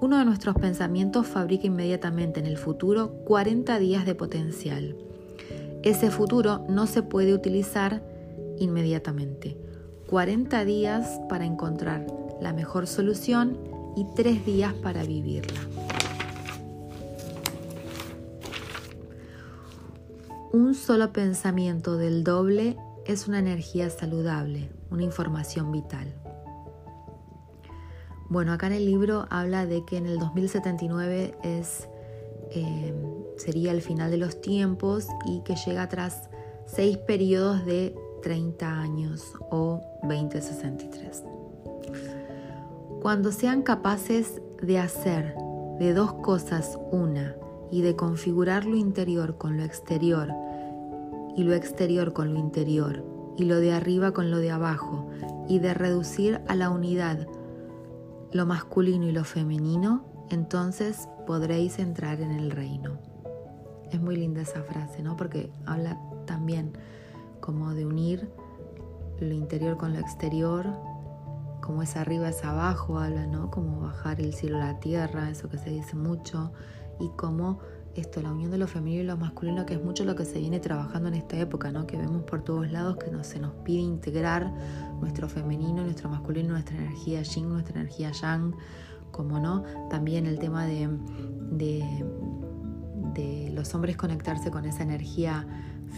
Uno 0.03 0.19
de 0.19 0.27
nuestros 0.27 0.55
pensamientos 0.57 1.27
fabrica 1.27 1.67
inmediatamente 1.67 2.39
en 2.39 2.45
el 2.45 2.59
futuro 2.59 3.13
40 3.25 3.79
días 3.79 4.05
de 4.05 4.15
potencial. 4.15 4.95
Ese 5.83 6.11
futuro 6.11 6.67
no 6.69 6.87
se 6.87 7.03
puede 7.03 7.33
utilizar 7.33 8.03
inmediatamente. 8.59 9.57
40 10.09 10.67
días 10.67 11.19
para 11.31 11.47
encontrar 11.47 12.07
la 12.43 12.53
mejor 12.53 12.87
solución 12.87 13.57
y 13.97 14.05
tres 14.15 14.45
días 14.45 14.75
para 14.75 15.03
vivirla. 15.03 15.61
Un 20.53 20.75
solo 20.75 21.15
pensamiento 21.15 21.97
del 21.97 22.25
doble 22.25 22.77
es 23.07 23.27
una 23.27 23.39
energía 23.39 23.89
saludable, 23.89 24.71
una 24.91 25.03
información 25.03 25.73
vital. 25.73 26.15
Bueno, 28.29 28.53
acá 28.53 28.67
en 28.67 28.75
el 28.75 28.85
libro 28.85 29.27
habla 29.31 29.65
de 29.65 29.87
que 29.87 29.97
en 29.97 30.05
el 30.05 30.19
2079 30.19 31.39
es, 31.43 31.89
eh, 32.51 32.95
sería 33.39 33.73
el 33.73 33.81
final 33.81 34.11
de 34.11 34.19
los 34.19 34.43
tiempos 34.43 35.07
y 35.25 35.41
que 35.41 35.57
llega 35.57 35.89
tras 35.89 36.29
seis 36.67 36.99
periodos 36.99 37.65
de 37.65 37.97
30 38.21 38.79
años 38.79 39.33
o 39.51 39.81
2063. 40.03 41.25
Cuando 43.01 43.33
sean 43.33 43.63
capaces 43.63 44.43
de 44.61 44.79
hacer 44.79 45.35
de 45.79 45.95
dos 45.95 46.13
cosas 46.13 46.79
una 46.91 47.37
y 47.73 47.83
de 47.83 47.97
configurar 47.97 48.67
lo 48.67 48.77
interior 48.77 49.39
con 49.39 49.57
lo 49.57 49.65
exterior 49.65 50.29
y 51.35 51.43
lo 51.43 51.55
exterior 51.55 52.13
con 52.13 52.33
lo 52.35 52.39
interior 52.39 53.05
y 53.37 53.45
lo 53.45 53.59
de 53.59 53.73
arriba 53.73 54.13
con 54.13 54.31
lo 54.31 54.37
de 54.37 54.53
abajo 54.53 55.09
y 55.49 55.59
de 55.59 55.75
reducir 55.75 56.41
a 56.47 56.55
la 56.55 56.71
unidad 56.71 57.27
lo 58.33 58.47
masculino 58.47 59.07
y 59.07 59.13
lo 59.13 59.25
femenino, 59.25 60.05
entonces 60.31 61.09
podréis 61.27 61.79
entrar 61.79 62.21
en 62.21 62.31
el 62.31 62.51
reino. 62.51 62.99
Es 63.91 64.01
muy 64.01 64.17
linda 64.17 64.41
esa 64.41 64.63
frase, 64.63 65.03
¿no? 65.03 65.17
Porque 65.17 65.51
habla 65.67 65.99
también 66.27 66.73
como 67.41 67.75
de 67.75 67.85
unir 67.85 68.31
lo 69.21 69.35
interior 69.35 69.77
con 69.77 69.93
lo 69.93 69.99
exterior, 69.99 70.67
como 71.61 71.83
es 71.83 71.97
arriba 71.97 72.31
es 72.31 72.43
abajo, 72.45 72.99
habla, 72.99 73.27
¿no? 73.27 73.51
Como 73.51 73.81
bajar 73.81 74.21
el 74.21 74.33
cielo 74.33 74.57
a 74.57 74.73
la 74.73 74.81
tierra, 74.81 75.31
eso 75.31 75.49
que 75.49 75.59
se 75.59 75.71
dice 75.71 75.95
mucho, 75.95 76.53
y 77.03 77.09
como 77.17 77.61
esto, 77.95 78.23
la 78.23 78.33
unión 78.33 78.51
de 78.51 78.59
lo 78.59 78.67
femenino 78.67 79.03
y 79.03 79.07
lo 79.07 79.17
masculino, 79.17 79.67
que 79.67 79.75
es 79.75 79.85
mucho 79.85 80.05
lo 80.05 80.17
que 80.17 80.25
se 80.25 80.39
viene 80.39 80.61
trabajando 80.61 81.09
en 81.09 81.15
esta 81.15 81.39
época, 81.39 81.71
¿no? 81.71 81.87
Que 81.87 81.97
vemos 81.99 82.23
por 82.23 82.43
todos 82.43 82.71
lados 82.71 82.97
que 82.97 83.11
se 83.25 83.39
nos 83.39 83.53
pide 83.65 83.81
integrar 83.81 84.51
nuestro 85.01 85.29
femenino, 85.29 85.85
nuestro 85.85 86.09
masculino, 86.09 86.53
nuestra 86.53 86.77
energía 86.77 87.23
yin, 87.23 87.51
nuestra 87.51 87.81
energía 87.81 88.13
yang, 88.13 88.55
como 89.11 89.39
no, 89.39 89.65
también 89.91 90.25
el 90.25 90.39
tema 90.39 90.67
de, 90.67 90.89
de, 91.51 91.85
de 93.13 93.51
los 93.53 93.75
hombres 93.75 93.99
conectarse 93.99 94.51
con 94.51 94.65
esa 94.65 94.83
energía 94.83 95.47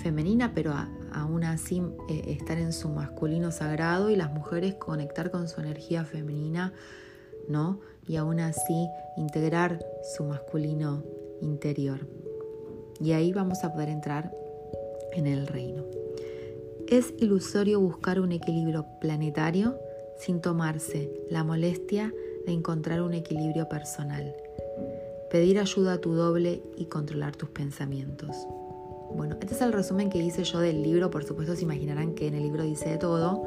femenina, 0.03 0.53
pero 0.53 0.75
aún 1.13 1.45
así 1.45 1.81
eh, 2.09 2.37
estar 2.39 2.59
en 2.59 2.73
su 2.73 2.89
masculino 2.89 3.53
sagrado 3.53 4.11
y 4.11 4.17
las 4.17 4.33
mujeres 4.33 4.75
conectar 4.75 5.31
con 5.31 5.49
su 5.49 5.61
energía 5.61 6.05
femenina, 6.05 6.73
¿no? 7.49 7.81
Y 8.07 8.17
aún 8.17 8.41
así 8.41 8.89
integrar 9.17 9.85
su 10.17 10.25
masculino 10.25 11.05
interior. 11.41 12.07
Y 13.01 13.13
ahí 13.13 13.33
vamos 13.33 13.65
a 13.65 13.73
poder 13.73 13.89
entrar 13.89 14.33
en 15.13 15.27
el 15.27 15.47
reino. 15.47 15.85
Es 16.89 17.15
ilusorio 17.19 17.81
buscar 17.81 18.21
un 18.21 18.33
equilibrio 18.33 18.87
planetario 19.01 19.79
sin 20.19 20.41
tomarse 20.41 21.11
la 21.31 21.43
molestia 21.43 22.13
de 22.47 22.53
encontrar 22.53 23.03
un 23.03 23.15
equilibrio 23.15 23.69
personal. 23.69 24.35
Pedir 25.31 25.59
ayuda 25.59 25.95
a 25.95 26.01
tu 26.01 26.13
doble 26.15 26.63
y 26.77 26.87
controlar 26.87 27.35
tus 27.37 27.49
pensamientos. 27.49 28.47
Bueno, 29.15 29.37
este 29.41 29.55
es 29.55 29.63
el 29.63 29.73
resumen 29.73 30.11
que 30.11 30.19
hice 30.19 30.45
yo 30.45 30.61
del 30.61 30.83
libro, 30.83 31.11
por 31.11 31.25
supuesto 31.25 31.57
se 31.57 31.63
imaginarán 31.63 32.15
que 32.15 32.27
en 32.27 32.35
el 32.35 32.43
libro 32.43 32.65
dice 32.65 32.91
de 32.91 32.99
todo, 32.99 33.47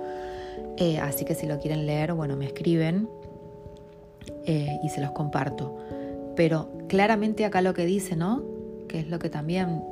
eh, 0.77 0.99
así 0.99 1.25
que 1.25 1.35
si 1.35 1.45
lo 1.45 1.59
quieren 1.59 1.85
leer, 1.85 2.13
bueno, 2.13 2.37
me 2.37 2.45
escriben 2.45 3.09
eh, 4.45 4.79
y 4.83 4.89
se 4.89 5.01
los 5.01 5.11
comparto. 5.11 5.77
Pero 6.35 6.69
claramente 6.87 7.45
acá 7.45 7.61
lo 7.61 7.73
que 7.73 7.85
dice, 7.85 8.15
¿no? 8.15 8.43
Que 8.87 8.99
es 8.99 9.09
lo 9.09 9.19
que 9.19 9.29
también 9.29 9.83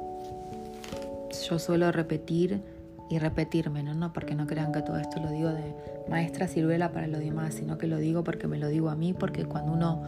yo 1.50 1.60
suelo 1.60 1.92
repetir 1.92 2.62
y 3.10 3.20
repetirme, 3.20 3.84
¿no? 3.84 3.94
No 3.94 4.13
porque 4.13 4.36
no 4.36 4.48
crean 4.48 4.72
que 4.72 4.82
todo 4.82 4.98
esto 4.98 5.20
lo 5.20 5.30
digo 5.30 5.50
de 5.50 5.75
maestra 6.10 6.48
ciruela 6.48 6.92
para 6.92 7.08
lo 7.08 7.20
demás, 7.20 7.56
sino 7.56 7.77
que 7.77 7.88
lo 7.88 7.98
digo 7.98 8.24
porque 8.24 8.48
me 8.48 8.58
lo 8.58 8.68
digo 8.68 8.89
a 8.89 8.96
mí, 8.96 9.13
porque 9.13 9.46
cuando 9.46 9.74
uno, 9.74 10.01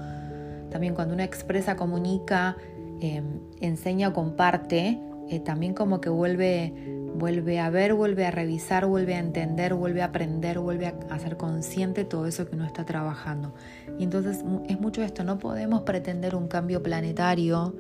también 0.72 0.96
cuando 0.96 1.14
uno 1.14 1.24
expresa, 1.24 1.76
comunica, 1.76 2.58
eh, 3.02 3.22
enseña 3.62 4.10
o 4.10 4.14
comparte, 4.14 5.00
eh, 5.30 5.40
también 5.40 5.74
como 5.74 6.02
que 6.02 6.10
vuelve, 6.10 6.74
vuelve 7.18 7.60
a 7.60 7.70
ver, 7.70 7.94
vuelve 7.94 8.26
a 8.26 8.32
revisar, 8.32 8.86
vuelve 8.86 9.16
a 9.16 9.20
entender, 9.20 9.74
vuelve 9.74 10.02
a 10.02 10.06
aprender, 10.06 10.60
vuelve 10.60 10.88
a, 10.88 11.20
ser 11.20 11.38
consciente 11.38 12.06
todo 12.06 12.28
eso 12.28 12.48
que 12.48 12.56
uno 12.56 12.66
está 12.66 12.86
trabajando. 12.86 13.54
Y 13.98 14.04
entonces 14.04 14.44
es 14.68 14.80
mucho 14.80 15.02
esto, 15.02 15.24
no 15.24 15.40
podemos 15.40 15.82
pretender 15.82 16.36
un 16.36 16.48
cambio 16.48 16.84
planetario 16.84 17.76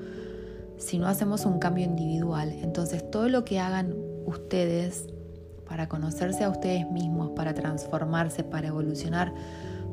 si 0.77 0.98
no 0.98 1.08
hacemos 1.08 1.46
un 1.46 1.60
cambio 1.60 1.86
individual. 1.86 2.51
Entonces 2.62 3.10
todo 3.10 3.29
lo 3.29 3.46
que 3.46 3.60
hagan 3.60 3.96
ustedes 4.25 5.08
para 5.67 5.88
conocerse 5.88 6.44
a 6.44 6.50
ustedes 6.50 6.89
mismos, 6.89 7.32
para 7.32 7.53
transformarse, 7.53 8.44
para 8.44 8.67
evolucionar, 8.67 9.34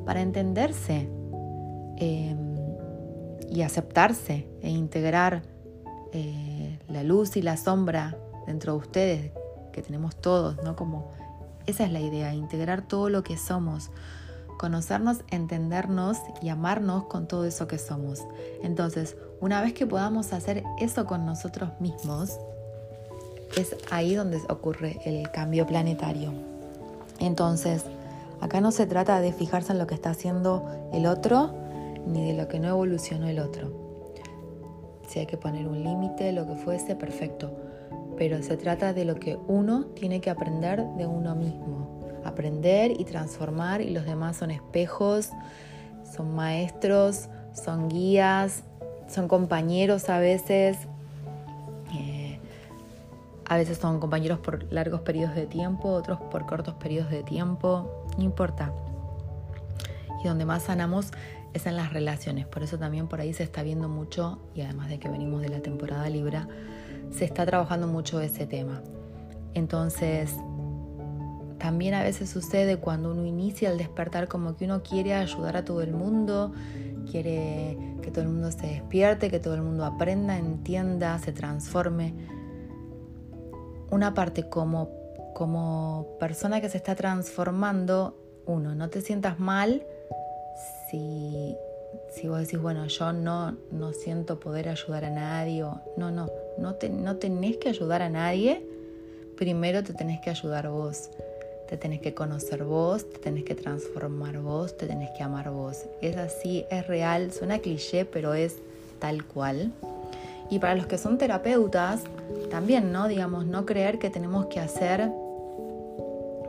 para 0.04 0.22
entenderse 0.22 1.08
em, 1.96 2.54
y 3.50 3.62
aceptarse 3.62 4.48
e 4.62 4.70
integrar. 4.70 5.42
Eh, 6.12 6.78
la 6.88 7.02
luz 7.02 7.36
y 7.36 7.42
la 7.42 7.56
sombra 7.56 8.16
dentro 8.46 8.72
de 8.74 8.78
ustedes, 8.78 9.32
que 9.72 9.82
tenemos 9.82 10.16
todos, 10.16 10.62
¿no? 10.62 10.76
Como 10.76 11.10
esa 11.66 11.84
es 11.84 11.92
la 11.92 12.00
idea, 12.00 12.34
integrar 12.34 12.82
todo 12.82 13.08
lo 13.08 13.22
que 13.22 13.36
somos, 13.36 13.90
conocernos, 14.58 15.18
entendernos 15.30 16.18
y 16.42 16.48
amarnos 16.48 17.04
con 17.04 17.26
todo 17.26 17.44
eso 17.44 17.66
que 17.66 17.78
somos. 17.78 18.22
Entonces, 18.62 19.16
una 19.40 19.62
vez 19.62 19.72
que 19.72 19.86
podamos 19.86 20.32
hacer 20.32 20.62
eso 20.78 21.06
con 21.06 21.26
nosotros 21.26 21.70
mismos, 21.80 22.38
es 23.56 23.76
ahí 23.90 24.14
donde 24.14 24.40
ocurre 24.48 25.00
el 25.04 25.30
cambio 25.30 25.66
planetario. 25.66 26.32
Entonces, 27.18 27.84
acá 28.40 28.60
no 28.60 28.72
se 28.72 28.86
trata 28.86 29.20
de 29.20 29.32
fijarse 29.32 29.72
en 29.72 29.78
lo 29.78 29.86
que 29.86 29.94
está 29.94 30.10
haciendo 30.10 30.64
el 30.92 31.06
otro, 31.06 31.54
ni 32.06 32.26
de 32.26 32.34
lo 32.34 32.48
que 32.48 32.58
no 32.58 32.68
evolucionó 32.68 33.28
el 33.28 33.38
otro. 33.38 33.72
Si 35.08 35.18
hay 35.18 35.26
que 35.26 35.36
poner 35.36 35.66
un 35.66 35.82
límite, 35.82 36.32
lo 36.32 36.46
que 36.46 36.54
fuese, 36.56 36.96
perfecto. 36.96 37.63
Pero 38.16 38.42
se 38.42 38.56
trata 38.56 38.92
de 38.92 39.04
lo 39.04 39.16
que 39.16 39.38
uno 39.49 39.87
tiene 39.87 40.21
que 40.21 40.30
aprender 40.30 40.83
de 40.97 41.06
uno 41.06 41.35
mismo. 41.35 42.00
Aprender 42.25 42.92
y 42.99 43.04
transformar 43.04 43.80
y 43.80 43.90
los 43.90 44.04
demás 44.04 44.37
son 44.37 44.50
espejos, 44.50 45.30
son 46.14 46.35
maestros, 46.35 47.28
son 47.52 47.88
guías, 47.88 48.64
son 49.09 49.28
compañeros 49.28 50.09
a 50.09 50.18
veces. 50.18 50.78
Eh, 51.94 52.38
a 53.47 53.56
veces 53.56 53.78
son 53.78 54.00
compañeros 54.00 54.38
por 54.38 54.73
largos 54.73 55.00
periodos 55.02 55.35
de 55.35 55.47
tiempo, 55.47 55.88
otros 55.88 56.21
por 56.30 56.47
cortos 56.47 56.75
periodos 56.75 57.11
de 57.11 57.23
tiempo. 57.23 58.06
No 58.16 58.25
importa. 58.25 58.73
Y 60.23 60.28
donde 60.28 60.44
más 60.44 60.62
sanamos 60.62 61.11
es 61.54 61.66
en 61.66 61.76
las 61.76 61.92
relaciones. 61.92 62.47
Por 62.47 62.62
eso 62.62 62.78
también 62.78 63.06
por 63.06 63.21
ahí 63.21 63.33
se 63.33 63.44
está 63.44 63.62
viendo 63.62 63.88
mucho, 63.88 64.38
y 64.54 64.62
además 64.62 64.88
de 64.88 64.99
que 64.99 65.09
venimos 65.09 65.40
de 65.40 65.49
la 65.49 65.61
temporada 65.61 66.09
Libra, 66.11 66.49
se 67.11 67.25
está 67.25 67.46
trabajando 67.46 67.87
mucho 67.87 68.20
ese 68.20 68.46
tema. 68.46 68.82
Entonces, 69.54 70.34
también 71.58 71.94
a 71.94 72.02
veces 72.02 72.28
sucede 72.28 72.76
cuando 72.76 73.12
uno 73.12 73.25
inicia 73.25 73.70
el 73.70 73.78
despertar 73.78 74.28
como 74.28 74.56
que 74.56 74.66
uno 74.66 74.82
quiere 74.82 75.14
ayudar 75.14 75.56
a 75.56 75.64
todo 75.64 75.80
el 75.80 75.92
mundo, 75.92 76.52
quiere 77.11 77.78
que 78.02 78.11
todo 78.11 78.23
el 78.23 78.30
mundo 78.30 78.50
se 78.50 78.66
despierte, 78.66 79.30
que 79.30 79.40
todo 79.40 79.54
el 79.54 79.62
mundo 79.62 79.84
aprenda, 79.84 80.37
entienda, 80.37 81.18
se 81.18 81.32
transforme. 81.32 82.14
Una 83.90 84.12
parte 84.12 84.49
como, 84.49 84.90
como 85.34 86.16
persona 86.20 86.61
que 86.61 86.68
se 86.68 86.76
está 86.76 86.94
transformando, 86.94 88.18
uno, 88.46 88.75
no 88.75 88.90
te 88.90 89.00
sientas 89.00 89.38
mal 89.38 89.87
si, 90.90 91.56
si 92.10 92.28
vos 92.28 92.40
decís, 92.40 92.60
bueno, 92.60 92.86
yo 92.86 93.12
no, 93.12 93.56
no 93.70 93.92
siento 93.92 94.40
poder 94.40 94.68
ayudar 94.68 95.04
a 95.04 95.10
nadie, 95.10 95.62
no, 95.96 96.10
no, 96.10 96.28
no, 96.58 96.74
te, 96.74 96.88
no 96.88 97.16
tenés 97.16 97.56
que 97.56 97.68
ayudar 97.68 98.02
a 98.02 98.08
nadie, 98.08 98.64
primero 99.36 99.82
te 99.82 99.92
tenés 99.92 100.20
que 100.20 100.30
ayudar 100.30 100.68
vos. 100.68 101.10
Te 101.68 101.78
tenés 101.78 102.00
que 102.02 102.12
conocer 102.12 102.62
vos, 102.62 103.08
te 103.08 103.18
tenés 103.18 103.44
que 103.44 103.54
transformar 103.54 104.38
vos, 104.38 104.76
te 104.76 104.86
tenés 104.86 105.10
que 105.16 105.22
amar 105.22 105.50
vos. 105.50 105.86
Es 106.02 106.16
así, 106.16 106.66
es 106.70 106.86
real, 106.86 107.32
suena 107.32 107.58
cliché, 107.58 108.04
pero 108.04 108.34
es 108.34 108.56
tal 108.98 109.24
cual. 109.24 109.72
Y 110.50 110.58
para 110.58 110.74
los 110.74 110.86
que 110.86 110.98
son 110.98 111.16
terapeutas, 111.16 112.02
también, 112.50 112.92
¿no? 112.92 113.08
Digamos, 113.08 113.46
no 113.46 113.64
creer 113.64 113.98
que 113.98 114.10
tenemos 114.10 114.46
que 114.46 114.60
hacer 114.60 115.10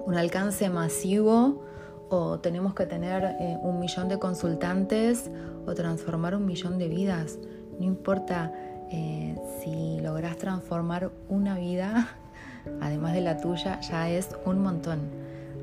un 0.05 0.15
alcance 0.15 0.69
masivo 0.69 1.63
o 2.09 2.39
tenemos 2.39 2.74
que 2.74 2.85
tener 2.85 3.24
eh, 3.39 3.57
un 3.62 3.79
millón 3.79 4.09
de 4.09 4.19
consultantes 4.19 5.29
o 5.65 5.74
transformar 5.74 6.35
un 6.35 6.45
millón 6.45 6.77
de 6.77 6.88
vidas. 6.88 7.38
No 7.79 7.85
importa 7.85 8.53
eh, 8.91 9.35
si 9.62 10.00
logras 10.01 10.38
transformar 10.38 11.12
una 11.29 11.57
vida, 11.57 12.09
además 12.81 13.13
de 13.13 13.21
la 13.21 13.38
tuya, 13.38 13.79
ya 13.81 14.09
es 14.09 14.29
un 14.45 14.62
montón. 14.62 15.00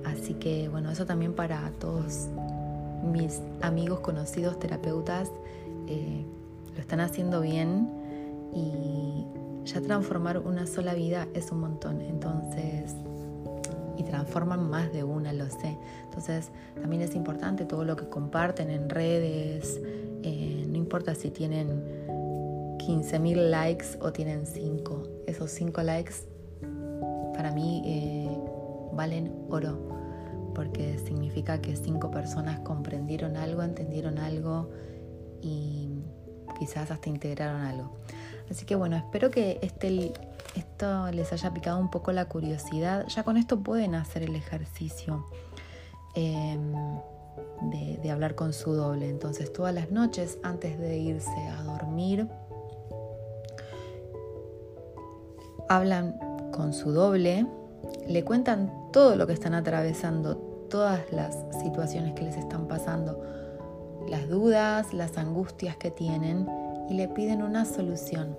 Así 0.04 0.34
que 0.34 0.68
bueno, 0.68 0.90
eso 0.90 1.06
también 1.06 1.34
para 1.34 1.70
todos 1.78 2.28
mis 3.02 3.40
amigos 3.60 4.00
conocidos 4.00 4.58
terapeutas 4.58 5.30
eh, 5.88 6.24
lo 6.74 6.80
están 6.80 7.00
haciendo 7.00 7.40
bien 7.40 7.90
y 8.54 9.26
ya 9.64 9.80
transformar 9.80 10.38
una 10.38 10.66
sola 10.66 10.94
vida 10.94 11.28
es 11.34 11.52
un 11.52 11.60
montón. 11.60 12.00
Entonces, 12.00 12.94
y 13.96 14.02
transforman 14.04 14.68
más 14.68 14.92
de 14.92 15.04
una, 15.04 15.32
lo 15.32 15.48
sé. 15.48 15.78
Entonces 16.04 16.50
también 16.80 17.02
es 17.02 17.14
importante 17.14 17.64
todo 17.64 17.84
lo 17.84 17.96
que 17.96 18.08
comparten 18.08 18.70
en 18.70 18.88
redes, 18.88 19.80
eh, 20.22 20.66
no 20.68 20.76
importa 20.76 21.14
si 21.14 21.30
tienen 21.30 21.82
15.000 22.78 23.50
likes 23.50 23.86
o 24.00 24.12
tienen 24.12 24.46
5, 24.46 25.08
esos 25.26 25.50
5 25.50 25.82
likes 25.82 26.14
para 27.34 27.52
mí 27.52 27.82
eh, 27.86 28.38
valen 28.92 29.32
oro, 29.48 29.78
porque 30.54 30.98
significa 30.98 31.60
que 31.60 31.76
5 31.76 32.10
personas 32.10 32.60
comprendieron 32.60 33.36
algo, 33.36 33.62
entendieron 33.62 34.18
algo 34.18 34.70
y 35.40 35.88
quizás 36.58 36.90
hasta 36.90 37.08
integraron 37.08 37.62
algo. 37.62 37.92
Así 38.50 38.66
que 38.66 38.74
bueno, 38.74 38.96
espero 38.96 39.30
que 39.30 39.58
este 39.62 40.12
esto 40.54 41.10
les 41.10 41.32
haya 41.32 41.52
picado 41.52 41.78
un 41.78 41.90
poco 41.90 42.12
la 42.12 42.26
curiosidad, 42.26 43.06
ya 43.08 43.22
con 43.22 43.36
esto 43.36 43.60
pueden 43.60 43.94
hacer 43.94 44.22
el 44.22 44.34
ejercicio 44.34 45.26
em, 46.14 46.72
de, 47.70 48.10
hablar 48.10 48.34
con 48.34 48.52
su 48.52 48.72
doble. 48.72 49.08
Entonces 49.08 49.52
todas 49.52 49.74
las 49.74 49.90
noches 49.90 50.38
antes 50.42 50.78
de 50.78 50.98
irse 50.98 51.48
a 51.48 51.62
dormir, 51.62 52.28
hablan 55.68 56.16
con 56.52 56.72
su 56.72 56.92
doble, 56.92 57.46
le 58.06 58.24
cuentan 58.24 58.90
todo 58.92 59.16
lo 59.16 59.26
que 59.26 59.32
están 59.32 59.54
atravesando, 59.54 60.36
todas 60.68 61.00
las 61.12 61.36
situaciones 61.62 62.14
que 62.14 62.24
les 62.24 62.36
están 62.36 62.68
pasando, 62.68 63.24
las 64.08 64.28
dudas, 64.28 64.92
las 64.92 65.16
angustias 65.16 65.76
que 65.76 65.90
tienen 65.90 66.46
y 66.92 66.94
le 66.94 67.08
piden 67.08 67.42
una 67.42 67.64
solución. 67.64 68.36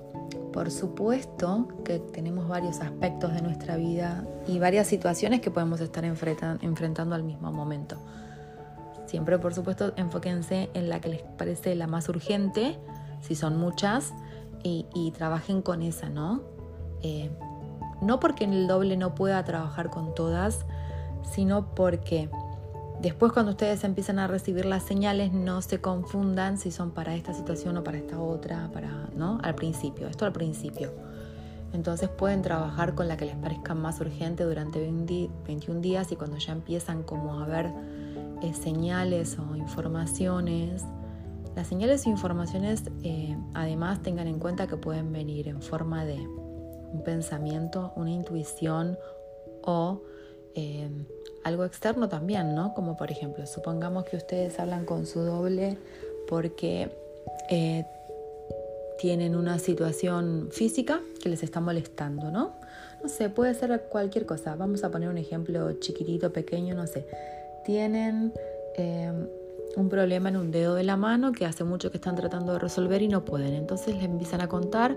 Por 0.52 0.70
supuesto 0.70 1.68
que 1.84 1.98
tenemos 1.98 2.48
varios 2.48 2.82
aspectos 2.82 3.34
de 3.34 3.42
nuestra 3.42 3.78
vida 3.78 4.28
y 4.48 4.60
varias 4.60 4.86
situaciones 4.86 5.42
que 5.42 5.50
podemos 5.50 5.82
estar 5.82 6.06
enfrentando 6.06 7.16
al 7.16 7.24
mismo 7.24 7.52
momento. 7.52 7.98
Siempre, 9.08 9.40
por 9.40 9.56
supuesto, 9.56 9.94
enfóquense 9.96 10.70
en 10.76 10.88
la 10.88 11.00
que 11.00 11.10
les 11.10 11.24
parece 11.24 11.74
la 11.74 11.88
más 11.88 12.08
urgente, 12.10 12.78
si 13.22 13.34
son 13.34 13.58
muchas, 13.58 14.14
y, 14.66 15.12
trabajen 15.18 15.62
con 15.62 15.82
esa, 15.82 16.08
¿no? 16.08 16.42
Eh, 17.02 17.30
no 18.02 18.20
porque 18.22 18.46
en 18.46 18.54
el 18.54 18.68
doble 18.68 18.96
no 18.96 19.14
pueda 19.14 19.44
trabajar 19.44 19.90
con 19.90 20.14
todas, 20.14 20.66
sino 21.34 21.74
porque 21.76 22.30
Después 23.04 23.34
cuando 23.34 23.52
ustedes 23.52 23.84
empiezan 23.84 24.18
a 24.18 24.28
recibir 24.28 24.64
las 24.64 24.82
señales, 24.82 25.34
no 25.34 25.62
se 25.62 25.82
confundan 25.82 26.58
si 26.58 26.72
son 26.72 26.92
para 26.92 27.14
esta 27.16 27.34
situación 27.34 27.76
o 27.76 27.84
para 27.84 27.98
esta 27.98 28.18
otra, 28.18 28.70
para, 28.72 29.10
¿no? 29.14 29.40
Al 29.44 29.56
principio, 29.56 30.08
esto 30.08 30.24
al 30.24 30.32
principio. 30.32 30.94
Entonces 31.74 32.08
pueden 32.08 32.42
trabajar 32.42 32.96
con 32.96 33.10
la 33.10 33.18
que 33.18 33.26
les 33.26 33.36
parezca 33.36 33.76
más 33.76 34.00
urgente 34.00 34.46
durante 34.46 34.80
21 34.80 35.82
días 35.82 36.14
y 36.14 36.16
cuando 36.16 36.38
ya 36.38 36.54
empiezan 36.54 37.04
como 37.04 37.42
a 37.42 37.46
ver 37.46 37.74
eh, 38.42 38.54
señales 38.54 39.38
o 39.38 39.54
informaciones, 39.58 40.84
las 41.58 41.68
señales 41.68 42.06
e 42.06 42.10
informaciones 42.10 42.84
eh, 43.04 43.38
además 43.54 44.02
tengan 44.02 44.28
en 44.28 44.40
cuenta 44.40 44.66
que 44.68 44.78
pueden 44.78 45.12
venir 45.12 45.50
en 45.50 45.62
forma 45.62 46.06
de 46.06 46.26
un 46.26 47.04
pensamiento, 47.04 47.92
una 47.98 48.12
intuición 48.12 48.98
o 49.62 50.04
eh, 50.56 50.90
algo 51.44 51.66
externo 51.66 52.10
también, 52.10 52.56
¿no? 52.56 52.74
Como 52.74 52.98
por 52.98 53.12
ejemplo, 53.12 53.46
supongamos 53.48 54.06
que 54.06 54.18
ustedes 54.18 54.60
hablan 54.60 54.86
con 54.86 55.06
su 55.06 55.22
doble 55.22 55.78
porque 56.28 56.90
eh, 57.50 57.86
tienen 59.00 59.36
una 59.36 59.60
situación 59.60 60.50
física 60.52 61.02
que 61.22 61.30
les 61.30 61.44
está 61.44 61.60
molestando, 61.60 62.32
¿no? 62.32 62.54
No 63.02 63.10
sé, 63.10 63.30
puede 63.30 63.54
ser 63.54 63.88
cualquier 63.90 64.26
cosa. 64.26 64.56
Vamos 64.56 64.84
a 64.84 64.92
poner 64.92 65.10
un 65.10 65.18
ejemplo 65.18 65.74
chiquitito, 65.74 66.32
pequeño, 66.32 66.74
no 66.74 66.88
sé. 66.88 67.06
Tienen 67.66 68.32
eh, 68.78 69.12
un 69.76 69.90
problema 69.90 70.30
en 70.30 70.38
un 70.38 70.52
dedo 70.52 70.76
de 70.76 70.84
la 70.84 70.96
mano 70.96 71.34
que 71.34 71.46
hace 71.46 71.66
mucho 71.66 71.92
que 71.92 71.98
están 71.98 72.16
tratando 72.16 72.54
de 72.54 72.60
resolver 72.60 73.02
y 73.02 73.10
no 73.10 73.26
pueden. 73.26 73.54
Entonces 73.56 73.96
les 73.96 74.06
empiezan 74.06 74.40
a 74.40 74.48
contar 74.48 74.96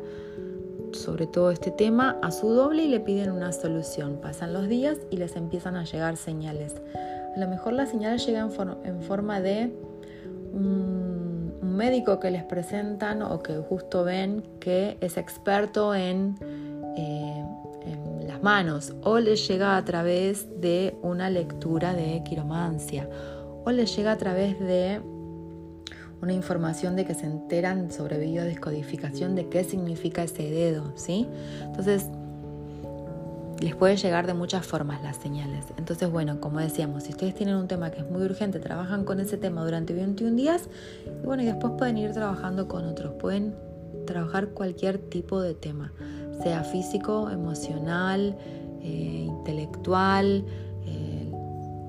sobre 0.98 1.26
todo 1.26 1.50
este 1.50 1.70
tema 1.70 2.18
a 2.22 2.30
su 2.30 2.48
doble 2.48 2.84
y 2.84 2.88
le 2.88 3.00
piden 3.00 3.30
una 3.30 3.52
solución. 3.52 4.18
Pasan 4.20 4.52
los 4.52 4.68
días 4.68 4.98
y 5.10 5.16
les 5.16 5.36
empiezan 5.36 5.76
a 5.76 5.84
llegar 5.84 6.16
señales. 6.16 6.74
A 7.34 7.38
lo 7.38 7.48
mejor 7.48 7.74
las 7.74 7.90
señales 7.90 8.26
llegan 8.26 8.50
en 8.84 9.02
forma 9.02 9.40
de 9.40 9.72
un, 10.52 11.26
médico 11.62 12.18
que 12.20 12.30
les 12.30 12.42
presentan 12.42 13.20
o 13.20 13.42
que 13.42 13.58
justo 13.58 14.02
ven 14.02 14.42
que 14.60 14.96
es 15.02 15.18
experto 15.18 15.94
en, 15.94 16.34
eh, 16.96 17.44
en 17.82 18.26
las 18.26 18.42
manos 18.42 18.94
o 19.02 19.18
les 19.18 19.46
llega 19.46 19.76
a 19.76 19.84
través 19.84 20.48
de 20.62 20.96
una 21.02 21.28
lectura 21.28 21.92
de 21.92 22.22
quiromancia 22.24 23.10
o 23.66 23.70
les 23.72 23.94
llega 23.94 24.12
a 24.12 24.16
través 24.16 24.58
de 24.58 25.02
una 26.22 26.32
información 26.32 26.96
de 26.96 27.04
que 27.04 27.14
se 27.14 27.26
enteran 27.26 27.90
sobre 27.90 28.18
biodescodificación 28.18 29.34
de 29.34 29.48
qué 29.48 29.64
significa 29.64 30.22
ese 30.22 30.50
dedo, 30.50 30.92
¿sí? 30.96 31.28
Entonces, 31.62 32.06
les 33.60 33.74
puede 33.74 33.96
llegar 33.96 34.26
de 34.26 34.34
muchas 34.34 34.66
formas 34.66 35.02
las 35.02 35.16
señales. 35.16 35.66
Entonces, 35.78 36.10
bueno, 36.10 36.40
como 36.40 36.60
decíamos, 36.60 37.04
si 37.04 37.10
ustedes 37.10 37.34
tienen 37.34 37.56
un 37.56 37.68
tema 37.68 37.90
que 37.90 38.00
es 38.00 38.10
muy 38.10 38.22
urgente, 38.22 38.58
trabajan 38.58 39.04
con 39.04 39.20
ese 39.20 39.38
tema 39.38 39.64
durante 39.64 39.94
21 39.94 40.36
días 40.36 40.68
y 41.22 41.26
bueno, 41.26 41.42
y 41.42 41.46
después 41.46 41.72
pueden 41.78 41.96
ir 41.98 42.12
trabajando 42.12 42.68
con 42.68 42.84
otros, 42.84 43.14
pueden 43.14 43.54
trabajar 44.06 44.48
cualquier 44.48 44.98
tipo 44.98 45.40
de 45.40 45.54
tema, 45.54 45.92
sea 46.42 46.64
físico, 46.64 47.30
emocional, 47.30 48.36
eh, 48.82 49.24
intelectual, 49.26 50.44
eh, 50.84 51.32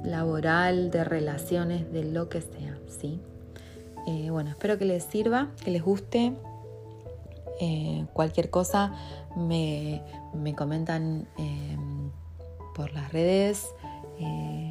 laboral, 0.05 0.89
de 0.89 1.03
relaciones, 1.03 1.91
de 1.91 2.05
lo 2.05 2.29
que 2.29 2.41
sea, 2.41 2.77
¿sí? 2.87 3.19
Eh, 4.07 4.29
bueno, 4.31 4.49
espero 4.49 4.77
que 4.77 4.85
les 4.85 5.03
sirva, 5.03 5.51
que 5.63 5.71
les 5.71 5.83
guste. 5.83 6.33
cualquier 8.13 8.49
cosa 8.49 8.93
me, 9.35 10.03
comentan 10.55 11.27
em, 11.37 12.11
por 12.75 12.93
las 12.93 13.11
redes 13.11 13.73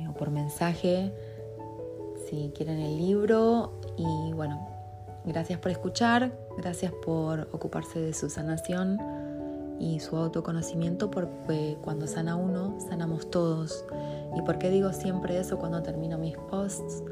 o 0.08 0.12
por 0.14 0.30
mensaje 0.30 1.12
si 2.28 2.52
quieren 2.54 2.78
el 2.78 2.96
libro. 2.96 3.72
Y 3.96 4.32
bueno, 4.32 4.68
gracias 5.24 5.58
por 5.58 5.70
escuchar, 5.70 6.32
gracias 6.56 6.92
por 7.04 7.48
ocuparse 7.52 7.98
de 8.00 8.14
su 8.14 8.30
sanación 8.30 8.98
y 9.78 10.00
su 10.00 10.16
autoconocimiento 10.16 11.10
porque 11.10 11.76
cuando 11.82 12.06
sana 12.06 12.36
uno, 12.36 12.78
sanamos 12.88 13.30
todos. 13.30 13.84
¿Y 14.36 14.42
por 14.42 14.58
qué 14.58 14.70
digo 14.70 14.92
siempre 14.92 15.38
eso 15.38 15.58
cuando 15.58 15.82
termino 15.82 16.18
mis 16.18 16.36
posts? 16.36 17.02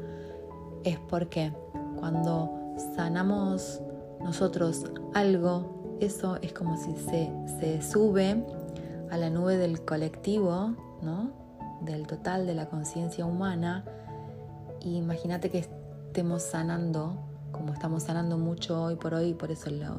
Es 0.83 0.99
porque 1.09 1.51
cuando 1.99 2.75
sanamos 2.95 3.81
nosotros 4.21 4.85
algo, 5.13 5.97
eso 5.99 6.37
es 6.41 6.53
como 6.53 6.77
si 6.77 6.95
se, 6.95 7.31
se 7.59 7.81
sube 7.81 8.45
a 9.09 9.17
la 9.17 9.29
nube 9.29 9.57
del 9.57 9.81
colectivo, 9.81 10.73
¿no? 11.01 11.45
del 11.81 12.07
total 12.07 12.45
de 12.45 12.55
la 12.55 12.67
conciencia 12.67 13.25
humana. 13.25 13.85
Imagínate 14.81 15.49
que 15.49 15.59
estemos 15.59 16.43
sanando, 16.43 17.17
como 17.51 17.73
estamos 17.73 18.03
sanando 18.03 18.37
mucho 18.37 18.83
hoy 18.83 18.95
por 18.95 19.13
hoy, 19.13 19.33
por 19.33 19.51
eso 19.51 19.69
la 19.69 19.95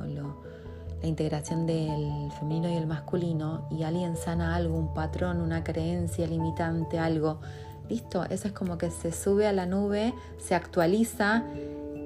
integración 1.03 1.67
del 1.67 2.31
femenino 2.39 2.69
y 2.69 2.75
el 2.75 2.87
masculino 2.87 3.67
y 3.71 3.83
alguien 3.83 4.17
sana 4.17 4.55
algo, 4.55 4.77
un 4.77 4.95
patrón, 4.95 5.41
una 5.41 5.63
creencia 5.63 6.27
limitante, 6.27 6.99
algo, 6.99 7.41
listo, 7.89 8.25
eso 8.25 8.49
es 8.49 8.55
como 8.55 8.79
que 8.79 8.91
se 8.91 9.13
sube 9.13 9.47
a 9.47 9.53
la 9.53 9.67
nube, 9.67 10.15
se 10.39 10.55
actualiza 10.55 11.45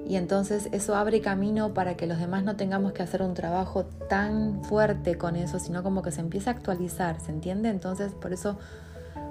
y 0.07 0.15
entonces 0.15 0.69
eso 0.71 0.95
abre 0.95 1.21
camino 1.21 1.73
para 1.73 1.95
que 1.95 2.07
los 2.07 2.19
demás 2.19 2.43
no 2.43 2.55
tengamos 2.55 2.93
que 2.93 3.03
hacer 3.03 3.21
un 3.21 3.33
trabajo 3.33 3.85
tan 4.09 4.63
fuerte 4.63 5.17
con 5.17 5.35
eso, 5.35 5.59
sino 5.59 5.83
como 5.83 6.01
que 6.01 6.11
se 6.11 6.21
empieza 6.21 6.51
a 6.51 6.53
actualizar, 6.53 7.19
¿se 7.19 7.31
entiende? 7.31 7.69
Entonces 7.69 8.13
por 8.13 8.33
eso 8.33 8.57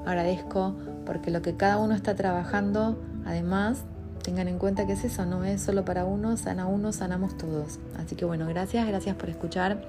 agradezco 0.07 0.75
porque 1.05 1.31
lo 1.31 1.43
que 1.43 1.57
cada 1.57 1.79
uno 1.79 1.95
está 1.95 2.15
trabajando, 2.15 2.99
además, 3.27 3.85
tengan 4.23 4.49
en 4.49 4.59
cuenta 4.59 4.87
que 4.87 4.93
es 4.93 5.05
eso, 5.05 5.27
no 5.27 5.45
es 5.45 5.63
solo 5.63 5.85
para 5.85 6.05
uno, 6.05 6.37
sana 6.37 6.67
uno, 6.67 6.93
sanamos 6.93 7.37
todos. 7.37 7.79
Así 7.99 8.17
que 8.17 8.25
bueno, 8.25 8.47
gracias, 8.47 8.87
gracias 8.87 9.17
por 9.17 9.29
escuchar 9.29 9.83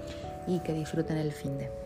y 0.47 0.59
que 0.59 0.73
disfruten 0.73 1.17
el 1.17 1.31
fin 1.31 1.57
de. 1.57 1.80